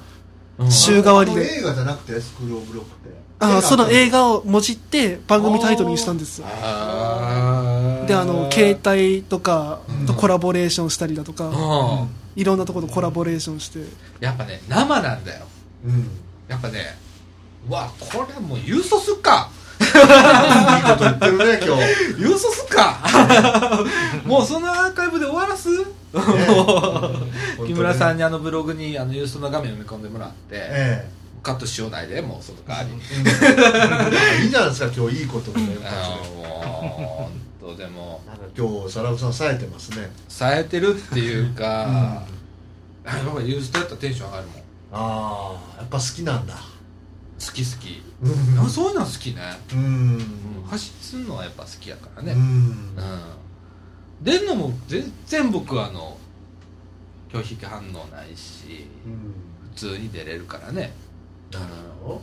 [0.70, 1.58] 週替わりで。
[1.58, 6.48] 映画じゃなくてスクール・オブ・ロックってあその映画をもじって番組タイトルにしたんですよ。
[6.50, 8.06] あー。
[8.06, 10.20] であの携帯とかとうん。
[10.20, 11.52] コラボレーションしたりだとか、う
[12.06, 12.10] ん。
[12.36, 13.80] いろんなところとコラボレーションして。
[14.20, 15.46] やっぱね生なんだよ。
[15.86, 16.10] うん。
[16.48, 16.98] やっぱね
[17.70, 19.50] うわこれもう郵送すっか。
[19.80, 22.22] こと言ってるね今日。
[22.22, 22.98] ユーソスか。
[24.26, 25.70] もうそのアーカイブで終わらす？
[27.68, 31.10] 木村さんににあのブログにあのユーストの画面を埋め込んでもらって、え
[31.44, 32.90] カットしようないでもうその代わり。
[32.90, 33.02] に、
[34.40, 35.62] えいいんじゃないですか今日いいことで。
[35.62, 38.22] ねあのもう本当でも。
[38.26, 40.10] なんか今日サラブさん冴えてますね。
[40.28, 42.24] 冴えてるっていうか、
[43.06, 44.56] あやっぱユーストやったらテンション上がるもん。
[44.92, 46.56] ああやっぱ好きなんだ。
[47.40, 48.60] 好き好き、うん。
[48.60, 49.42] あそういうの好きね、
[49.74, 50.64] うん。
[50.68, 52.40] 発信するのはやっぱ好きやからね、うん。
[52.42, 52.94] うん。
[54.22, 56.18] 出るのも全然僕はあの
[57.32, 59.34] 拒否反応ないしうん。
[59.76, 60.92] 普通に出れるからね
[61.52, 61.66] なる
[62.04, 62.22] ほど。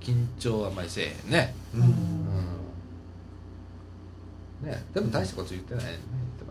[0.00, 1.54] 緊張はあんまりせえへんね。
[1.74, 1.82] うん。
[1.82, 1.88] うん。
[4.62, 5.98] ねでも大したこと言ってないね。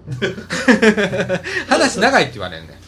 [1.68, 2.80] 話長いって言われんね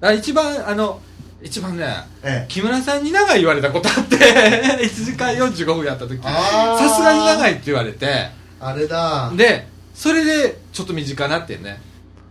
[0.00, 1.02] あ一番あの
[1.42, 1.84] 一番ね
[2.22, 2.52] ええ。
[2.52, 4.16] 木村さんに長い言われたことあって
[4.86, 8.30] 1時間45分やった時さすがに長いって言われて。
[8.60, 9.30] あれだ。
[9.34, 11.80] でそれでちょっと短なってんね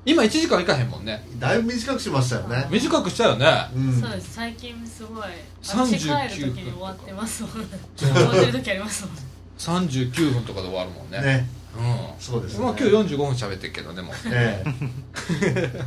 [0.05, 1.25] 今1時間いかへんもんね。
[1.39, 2.67] だいぶ短くしましたよね。
[2.69, 3.45] 短くしたよね。
[3.75, 4.01] うん。
[4.01, 4.33] そうです。
[4.33, 5.23] 最近すごい。
[5.61, 7.51] 39私帰る時に終わってますもん。
[7.97, 9.15] 終わってる時ありますもん。
[9.57, 11.21] 39分とかで終わるもんね。
[11.21, 11.49] ね。
[11.77, 12.21] うん。
[12.21, 12.63] そうですね。
[12.65, 15.85] まあ今日45分喋ってるけどでもええ。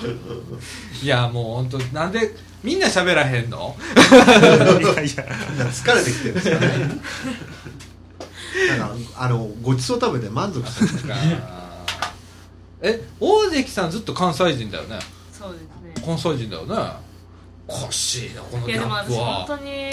[1.02, 3.76] いやもう本当なんでみんな喋らへんの？
[3.96, 4.96] いやいや
[5.66, 6.68] 疲れてきてるんですかね。
[8.78, 11.14] なんかあのごちそう食べて満足してる
[12.82, 14.98] え大関さんずっと関西人だよね？
[15.32, 15.94] そうですね。
[16.04, 16.92] 関西人だよね？
[17.68, 19.90] おかしいなこのギャいやでも私ップは本当に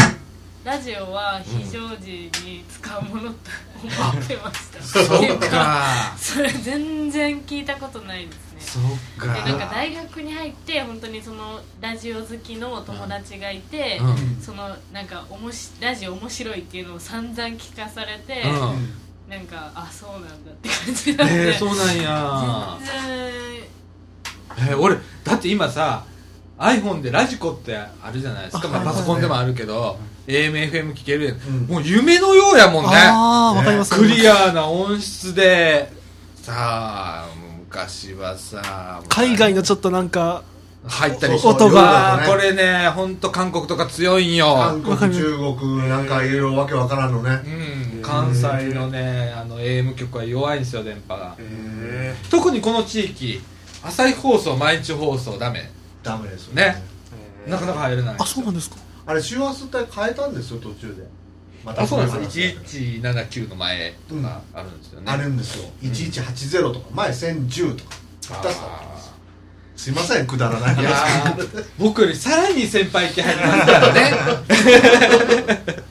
[0.63, 6.15] ラジオは非常時に使うものと思ってました、そっっていうか。
[6.17, 8.61] それ全然聞いたことないですね。
[8.61, 9.33] そっか。
[9.33, 14.41] でなんか大学に入って本当にそのラジオ好きの友達がいて、うん。
[14.41, 22.77] そのなんかおもしラジオ面白いっていうのを散々聞かされて、うんなんかあそうなんだって感じになって、えー、そうなんや。
[22.79, 23.27] 全然。
[24.69, 26.03] えー俺だって今さ
[26.57, 31.67] iPhone でラジコってあるじゃないですか、まあ、パソコンでもあるけど、AMFM 聞けるうん。
[31.67, 32.89] もう夢のようやもんね。
[32.93, 33.93] ああわかります。
[33.93, 35.91] クリアな音質で。
[36.35, 37.27] さあ
[37.59, 40.43] 昔はさ海外のちょっとなんか
[40.87, 44.55] 入ったりそうそううわーそうこれね本当韓国とか強いんよ。
[44.55, 47.29] 韓国中国なんかいろいろわけわからんのね。
[47.45, 51.35] うん関西のねあの AM 局は弱いんですよ電波が。
[51.39, 53.41] え特にこの地域
[53.83, 55.69] 朝日放送毎日放送ダメ。
[56.03, 56.81] ダメですよね。
[57.47, 58.77] ーなかなか入れないあそうなんですか。
[59.05, 61.03] あれ周波数帯変えたんですよ途中で。
[61.65, 62.37] まあそうなんこです。
[62.37, 62.57] の話
[63.01, 65.69] 1179の前とかあるんですよね、あるんですよ。
[65.81, 66.85] 1180とか。
[66.93, 67.89] 前1010とか。
[68.29, 68.67] あ出した
[69.77, 74.11] すいませんくだらない話ー僕よりさらに先輩って入りますからね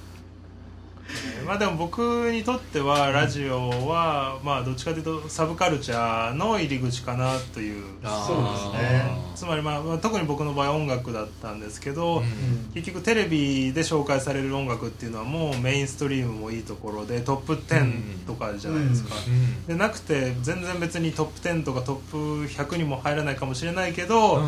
[1.47, 7.85] まあでも僕にとってはラジオはまあどっちかというとサブカルチャーの入り口かなという。
[8.03, 9.27] そうですね。
[9.37, 12.73] つまりまあまあ特に僕の場合音楽だったんですけど、うん。
[12.75, 19.67] 結局テレビで紹介される音楽っていうのはもうメインストリームもいいところでトップ10とかじゃないですか、うん。
[19.67, 22.17] でなくて全然別にトップ10とかトップ
[22.53, 24.43] 100にも入らないかもしれないけど、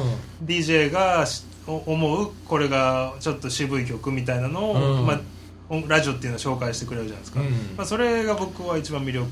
[0.44, 1.26] DJ が
[1.66, 5.06] 思うこれがちょっと渋い曲みたいなのを、うん。
[5.06, 5.22] まあ、音
[5.86, 7.46] ラジオっていうのを紹介してくれるじゃないですか、うん。
[7.76, 9.28] まあ、それが僕は一番魅力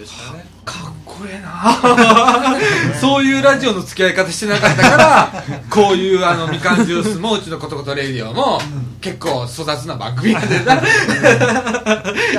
[0.00, 0.44] でしたね。
[0.64, 2.58] かっこええな。
[3.00, 8.60] そういうラジオの付き合い方してなかったから こういうあのみかんジュースもうちのコトコトレイディオも
[9.00, 10.82] 結構粗雑な番組やでな。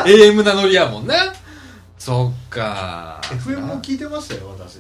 [0.04, 1.16] AM なノリやもんね
[1.98, 3.22] そっか。
[3.24, 4.80] FM も聞いてましたよ私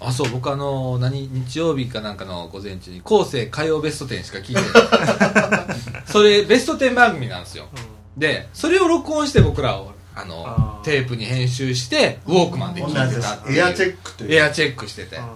[0.00, 5.76] あそう僕あの何日曜日かなんかの午前中に後世歌謡ベスト10しか聞いてない。
[6.06, 7.66] それベスト10番組なんですよ。
[8.16, 10.84] でそれを録音して僕らをあのあー。
[10.84, 14.32] テープに編集してウォークマンで聞いてたエアチェックという。
[14.34, 15.18] エアチェックしてて。
[15.18, 15.26] あ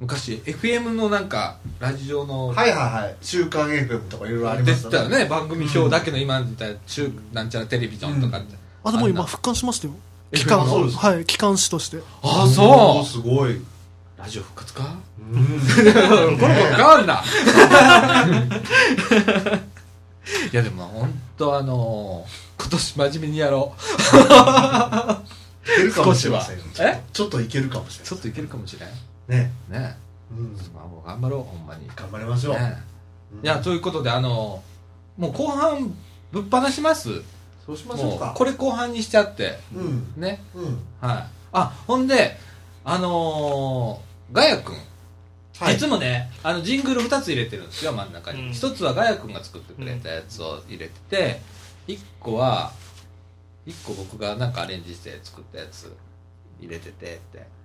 [0.00, 3.16] 昔 FM のなんかラジオのはいはいはい。
[3.20, 5.26] 週刊 FM とかいろいろありま出してたたよね。
[5.26, 8.56] 番組表だけの今みたいな中なんちゃらテレビジョンとかって。
[8.82, 9.20] あでもあんな。
[9.20, 9.94] 今復刊しましたよ。
[10.32, 11.98] え機関あそうですかはい機関誌として。
[12.22, 13.56] あおそーすごい。
[13.56, 13.64] う
[14.22, 14.96] ラジオ復活か？
[15.32, 15.58] うん。
[16.36, 17.22] 変わんな
[20.52, 20.54] い。
[20.54, 23.80] やでも本当あのー今年真面目にやろう。
[25.72, 26.64] いけるかもしれませんよ。
[26.68, 26.88] 少しは。
[26.90, 27.02] え？
[27.12, 28.88] ちょっといけるかもしれちょっといけるかもしれん？
[28.90, 28.94] な
[29.36, 29.50] いね。
[29.70, 29.96] ね。
[30.30, 30.52] うん。
[30.74, 31.88] まあもう頑張ろうほんまに。
[31.96, 32.54] 頑張りましょう。
[32.54, 32.76] ね。
[33.32, 33.44] うん。
[33.44, 34.62] いやということであの
[35.16, 35.94] もう後半
[36.30, 37.22] ぶっ放します？
[37.64, 38.34] そうしましょうか。
[38.36, 39.58] これ後半にしちゃって。
[39.74, 40.12] うん。
[40.16, 40.42] ね。
[40.54, 40.78] うん。
[41.00, 41.24] はい。
[41.52, 42.36] あほんで
[42.84, 44.76] あのー、ガヤ君。
[45.58, 45.74] はい。
[45.74, 48.48] いつもねあのジングル2つ入れてるんですよ真ん中に、うん。
[48.50, 51.40] 1つはガヤ君が作ってくれたやつを入れてて
[51.86, 52.72] 1個は
[53.66, 55.94] 一個僕がなんかアレンジして作ったやつ
[56.60, 57.60] 入れててって。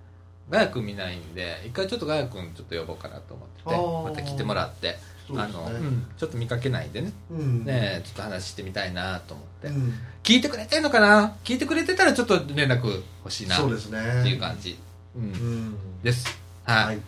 [0.48, 4.96] ガヤ君見ないんで一回ちょっとガヤ君ちょっと呼ぼうかなと思っててまた来てもらって、
[5.34, 7.12] あの、うんちょっと見かけないんでね。
[7.32, 7.64] うん。
[7.64, 9.94] ねちょっと話してみたいなと思って、うん。
[10.22, 11.34] 聞いてくれてんのかな？
[11.42, 13.56] 聞いてくれてたらちょっと連絡欲しいな。
[13.56, 14.22] っそうですね。
[14.22, 14.78] ていう感じ、
[15.16, 15.22] うん。
[15.22, 15.76] うん。
[16.04, 17.00] ですはい、はい。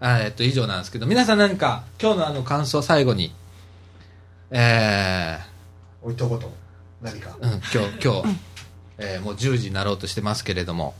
[0.00, 3.34] あえっと以上なんですけど皆さん何か今日のあの感想最後に
[4.50, 5.38] え
[6.02, 6.50] おいとこと。
[7.00, 7.30] 何か。
[7.40, 8.38] ー、うん、今日今日、
[8.98, 10.94] えーもう10時になろうとしてますけれども。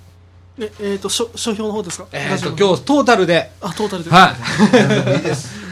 [0.58, 2.06] ええーと書書評の方ですか？
[2.12, 3.50] えっラジオのと今日トータルで。
[3.60, 4.34] あトータルで、は
[5.12, 5.16] い。
[5.16, 5.62] いいです。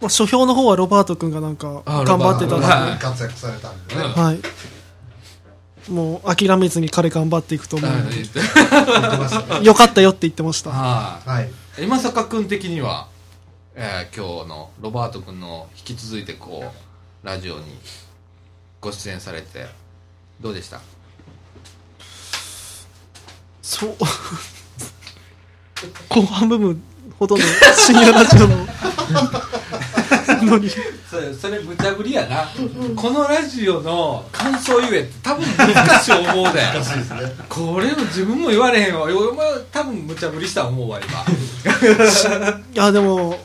[0.00, 4.02] まあ、書評の方はロバート君がなんかあ頑張ってたんで、活躍されたんでね。
[4.02, 4.40] うんい
[5.90, 10.70] もう諦めずに彼頑張っていくと思うてましたねよかったよって言ってました。
[10.70, 11.50] ははい。
[11.80, 13.08] い今坂君的には、
[13.74, 17.64] えー今日のロバート君の引き続いてこうラジオに
[18.80, 19.66] ご出演されて
[20.40, 20.80] どうでした？
[23.62, 23.94] そう。
[26.08, 26.82] 後半部分
[27.18, 27.44] ほとんど
[27.76, 28.66] 深夜ラジオの
[30.44, 30.68] のに。
[31.38, 32.48] それ無茶ぶりやな。
[32.96, 36.60] このラジオの感想言えって多分難しい思うで。
[36.60, 37.20] 難しいですね。
[37.48, 39.02] これも自分も言われへんわ。
[39.02, 41.24] 俺も多分無茶ぶりした思うわ今。
[42.72, 43.38] いやでも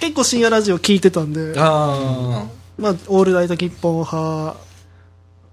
[0.00, 1.54] 結構深夜ラジオ聞いてたんで。
[1.56, 2.46] あ
[2.78, 4.56] まあオールナイト日本派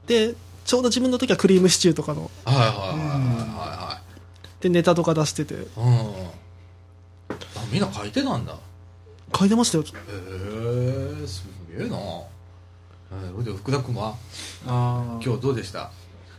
[0.07, 0.35] で
[0.65, 2.29] ちょうど自分の時はクリームシチューとかの。
[2.45, 4.01] あはいはいはいは
[4.59, 5.53] でネタとか出してて。
[5.53, 6.35] いはいうん。
[7.29, 8.55] あみんな書いてたんだ
[9.33, 9.83] へ書いてましたよ。
[11.23, 11.43] えす
[11.77, 11.97] げえな。
[11.97, 14.15] えーで福田君は？
[14.67, 15.91] あ今日どうでした？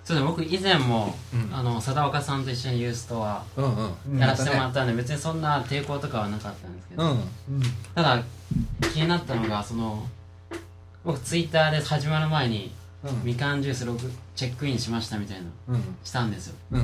[0.05, 1.55] そうですね僕以前も、うん。
[1.55, 3.77] あの貞岡さんと一緒にユーストはうん
[4.13, 4.19] うん。
[4.19, 7.21] やらせてもらったんで、別にそんな抵抗とかはなかったんですけど、うんうん。
[7.95, 8.23] ただ
[8.93, 10.07] 気になったのがその
[11.05, 12.73] 僕ツイッターで始まる前に
[13.23, 15.97] みかんジュース6チェックインしましたみたいなのうん。
[16.05, 16.55] したんですよ。
[16.73, 16.83] うん。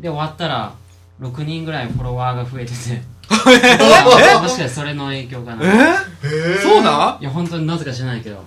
[0.00, 0.74] で終わったら
[1.20, 5.64] 6人ぐらいフォロワーが増えててもしかしてそれの影響かな。
[6.24, 6.58] え？
[6.62, 7.22] そうなん？
[7.22, 8.42] や本当になぜか知らないけど。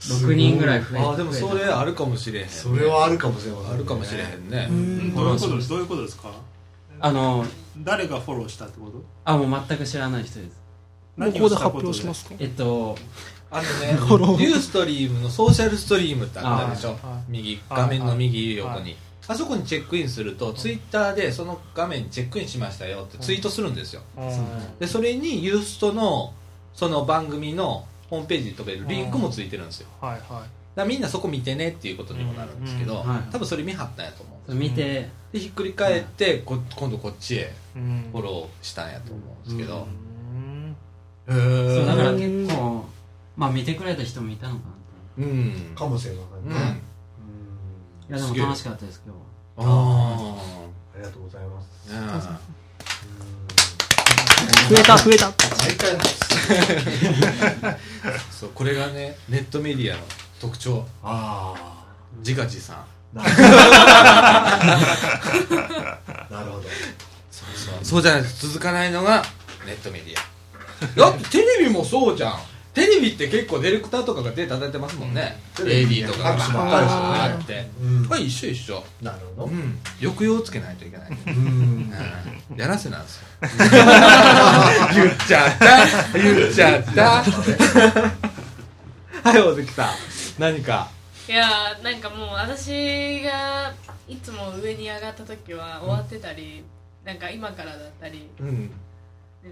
[0.00, 3.68] 6人ぐらい増えてあでもそれあるかもしれへんそれはあるかもしれません。
[3.70, 4.50] ねあるかもしれへん。
[4.50, 4.68] ね
[5.14, 5.68] どういうことです？
[5.70, 6.30] どういうことですか？
[7.00, 7.46] あの
[7.78, 9.02] 誰がフォローしたってこと？
[9.24, 10.60] あもう全く知らない人です。
[11.16, 12.34] ここで発表しますか？
[12.38, 12.98] えっと
[13.50, 14.42] あのねフォロー。
[14.42, 16.90] ユーストリームのソーシャルストリームってあったでしょ？
[16.90, 16.98] はい
[17.28, 17.80] 右はい。
[17.82, 18.96] 画面の右横はに
[19.26, 24.02] あそこにチェックインするとツイッターでその画面にチェックインしましたよってツイートするんですよ。
[24.78, 26.34] でそれにユーストの
[26.74, 29.88] その番組のホームページに飛べるリンクもついてるんですよ。
[30.00, 30.76] はいはい。
[30.76, 32.66] だみんなそこ見てねっていうことにもなるんで。
[32.66, 33.08] すけど、うん。
[33.08, 35.08] はい多分それ見張ったんやと思う見て。
[35.32, 38.08] でひっくり返って、こ今度こっちへうん。
[38.12, 39.86] フォローしたんやと思うんですけど、
[40.32, 40.76] うん。
[41.28, 42.84] へーそうだから結構
[43.36, 44.60] まあ見てくれた人もいたのか
[45.18, 45.30] なと。
[45.30, 45.72] うん。
[45.74, 46.52] かもしれませうん。
[46.52, 46.82] んね
[48.08, 50.34] いやでも楽しかったです今日は。
[50.36, 50.36] あ
[50.94, 51.68] ありがとうございます。
[54.68, 55.26] 増えた増えた。
[55.26, 55.96] 毎回
[58.30, 60.02] そうこれがねネットメディアの
[60.40, 60.86] 特徴。
[61.02, 61.54] あ
[62.18, 62.76] 自画自賛。
[63.16, 63.30] あなる
[65.46, 65.56] ほど。
[66.36, 66.62] なるほど。
[67.30, 67.44] そ
[67.80, 67.84] う。
[67.84, 69.24] そうじゃないと続かないのが
[69.64, 70.24] ネットメディア。
[71.10, 72.38] だってテレビもそうじゃん
[72.74, 78.04] テレビって結構ディレクターとかが手叩いてますもんね、テレビ AD とかがあってうん。
[78.08, 78.84] これ一緒一緒。
[79.00, 79.48] なるほど。
[79.48, 79.78] うん。
[80.00, 81.92] 抑揚をつけないといけない、うん。
[82.50, 82.56] うん。
[82.56, 83.26] やらせなんですよ。
[84.92, 86.18] 言っちゃった。
[86.18, 87.22] 言っちゃった。
[89.22, 89.88] はい大関さん。
[90.40, 90.90] 何か？
[91.28, 93.72] いやーなんかもう私が
[94.08, 96.64] いつも上に上がった時は終わってたり、
[97.04, 98.62] なんか今からだったり、うん。
[98.64, 98.70] ね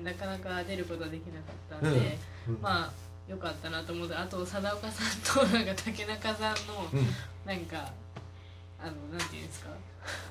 [0.02, 2.18] なかなか出ることできなかったんで、
[2.48, 2.58] うん。
[2.60, 2.92] まあ
[3.28, 5.04] よかったなと思ってあと貞岡さ
[5.42, 7.06] んとなんか竹中さんのうん。
[7.46, 7.90] なんか
[8.80, 9.68] あのなんていうんですか？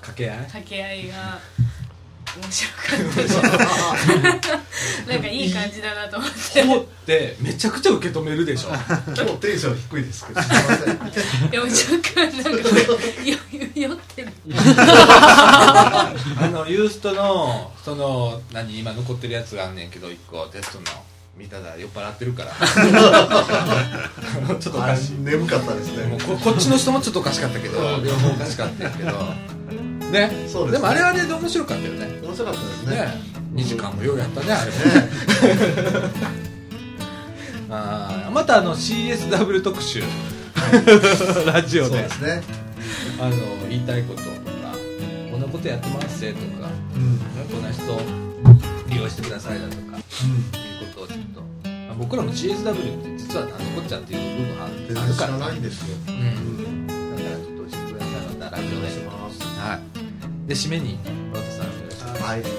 [0.01, 0.37] 掛け合い？
[0.39, 1.39] 掛け合いが
[2.41, 3.35] 面白かったです
[5.09, 6.63] なんかいい感じだなと思って。
[6.63, 8.69] こうってめちゃくちゃ受け止めるでしょ。
[8.69, 8.77] 今
[9.25, 10.41] 日テンション低いですけど。
[10.41, 11.75] すいませんいや若
[12.13, 12.49] 干なんか
[13.25, 13.37] よ
[13.75, 14.31] 酔ってる。
[14.49, 16.13] あ
[16.51, 20.85] のユーストのその何今残ってるやつがあんねんけど一個テストの
[21.37, 22.51] 見たら酔っ払ってるから。
[24.59, 25.15] ちょっとおかしい。
[25.19, 26.05] 眠かったですね。
[26.05, 29.11] もうここっちの人もちょっとおかしかったけど両方おかしかったけど。
[30.11, 30.31] ね。
[30.47, 30.87] そうですね。
[30.87, 32.19] もあれはあれで面白かったよね。
[32.21, 32.95] 面白かったですね。
[32.95, 33.21] ね。
[33.55, 34.71] 2時間もようやったねあれ。
[34.71, 35.09] もね。
[37.71, 40.03] あーまたあの CSW 特集。
[41.45, 41.89] ラジオで。
[41.89, 42.43] そうですね。
[43.19, 43.35] あの
[43.69, 44.31] 言いたいこととか
[45.31, 47.19] こんなことやってますぜとかうん。
[47.49, 47.81] こんな人
[48.89, 49.77] 利用してくださいだとか。
[49.77, 49.97] いうこ
[50.57, 50.70] と
[51.03, 55.97] をちょっと、まあ僕らも GSW って実は何のこっちゃっていう部分があ全る然知かららないんですよ。
[56.07, 56.87] うん。
[56.87, 58.35] だからちょっと教えてください。
[58.39, 59.11] またラジオで
[59.61, 60.97] はいで締めに
[61.33, 62.49] 和田さんお願いしますはいそ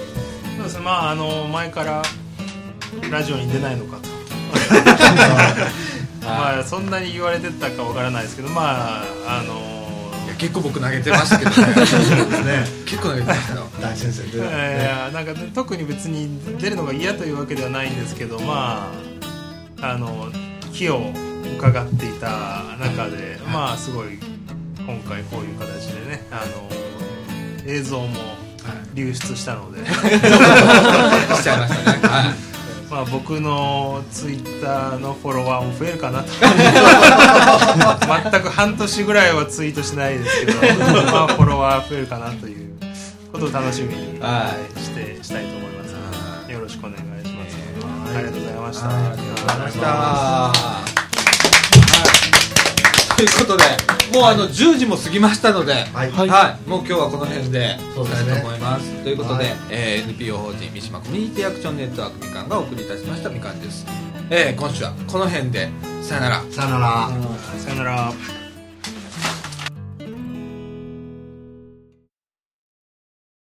[0.61, 2.01] うですねまああの前から
[3.11, 4.09] ラジオに出ないのかと
[6.25, 9.72] まあそんなに言われてたかわからないですけどまああの
[10.43, 11.57] 結構僕投げてましたけどね。
[12.43, 13.69] ね 結構投げてましたよ。
[13.81, 14.37] 大先生で。
[14.37, 18.91] いやいやなんか特に別に出るのが嫌というわけではないんですけどま
[19.81, 20.27] ああの
[20.73, 21.13] 木を
[21.57, 24.19] 伺っていた中でまあすごい
[24.85, 26.69] 今回こういう形でねあの
[27.65, 28.09] 映像も
[28.93, 32.07] 流出したので、 しちゃいましたね。
[32.07, 32.52] はい
[32.93, 36.29] まあ、僕のツイッターのフォロワーも増えるかなと。
[38.31, 40.61] 全く半年ぐらいはツイートしないですけど、
[41.11, 42.69] まあ、フォロワー増えるかなという
[43.31, 45.83] ことを楽しみにはしてしたいと思いま
[46.47, 46.51] す。
[46.51, 47.57] よろしくお願いします、
[48.13, 49.79] えありがとうございました、ありがとうございまし
[50.85, 50.92] た。
[53.13, 53.25] はい。
[53.25, 53.63] ということで、
[54.19, 59.03] もうあの10時も過ぎましたので、はいはいもう今日はこの辺でそうですねしたいと思います。
[59.03, 63.85] ということで、はいえー NPO 法人三島コミュニティアクションネットワークみかんがお送りいたしましたみかんです。
[64.29, 65.69] えー今週はこの辺で、
[66.01, 66.43] さよなら。
[66.51, 67.09] さよなら
[67.59, 68.42] さよなら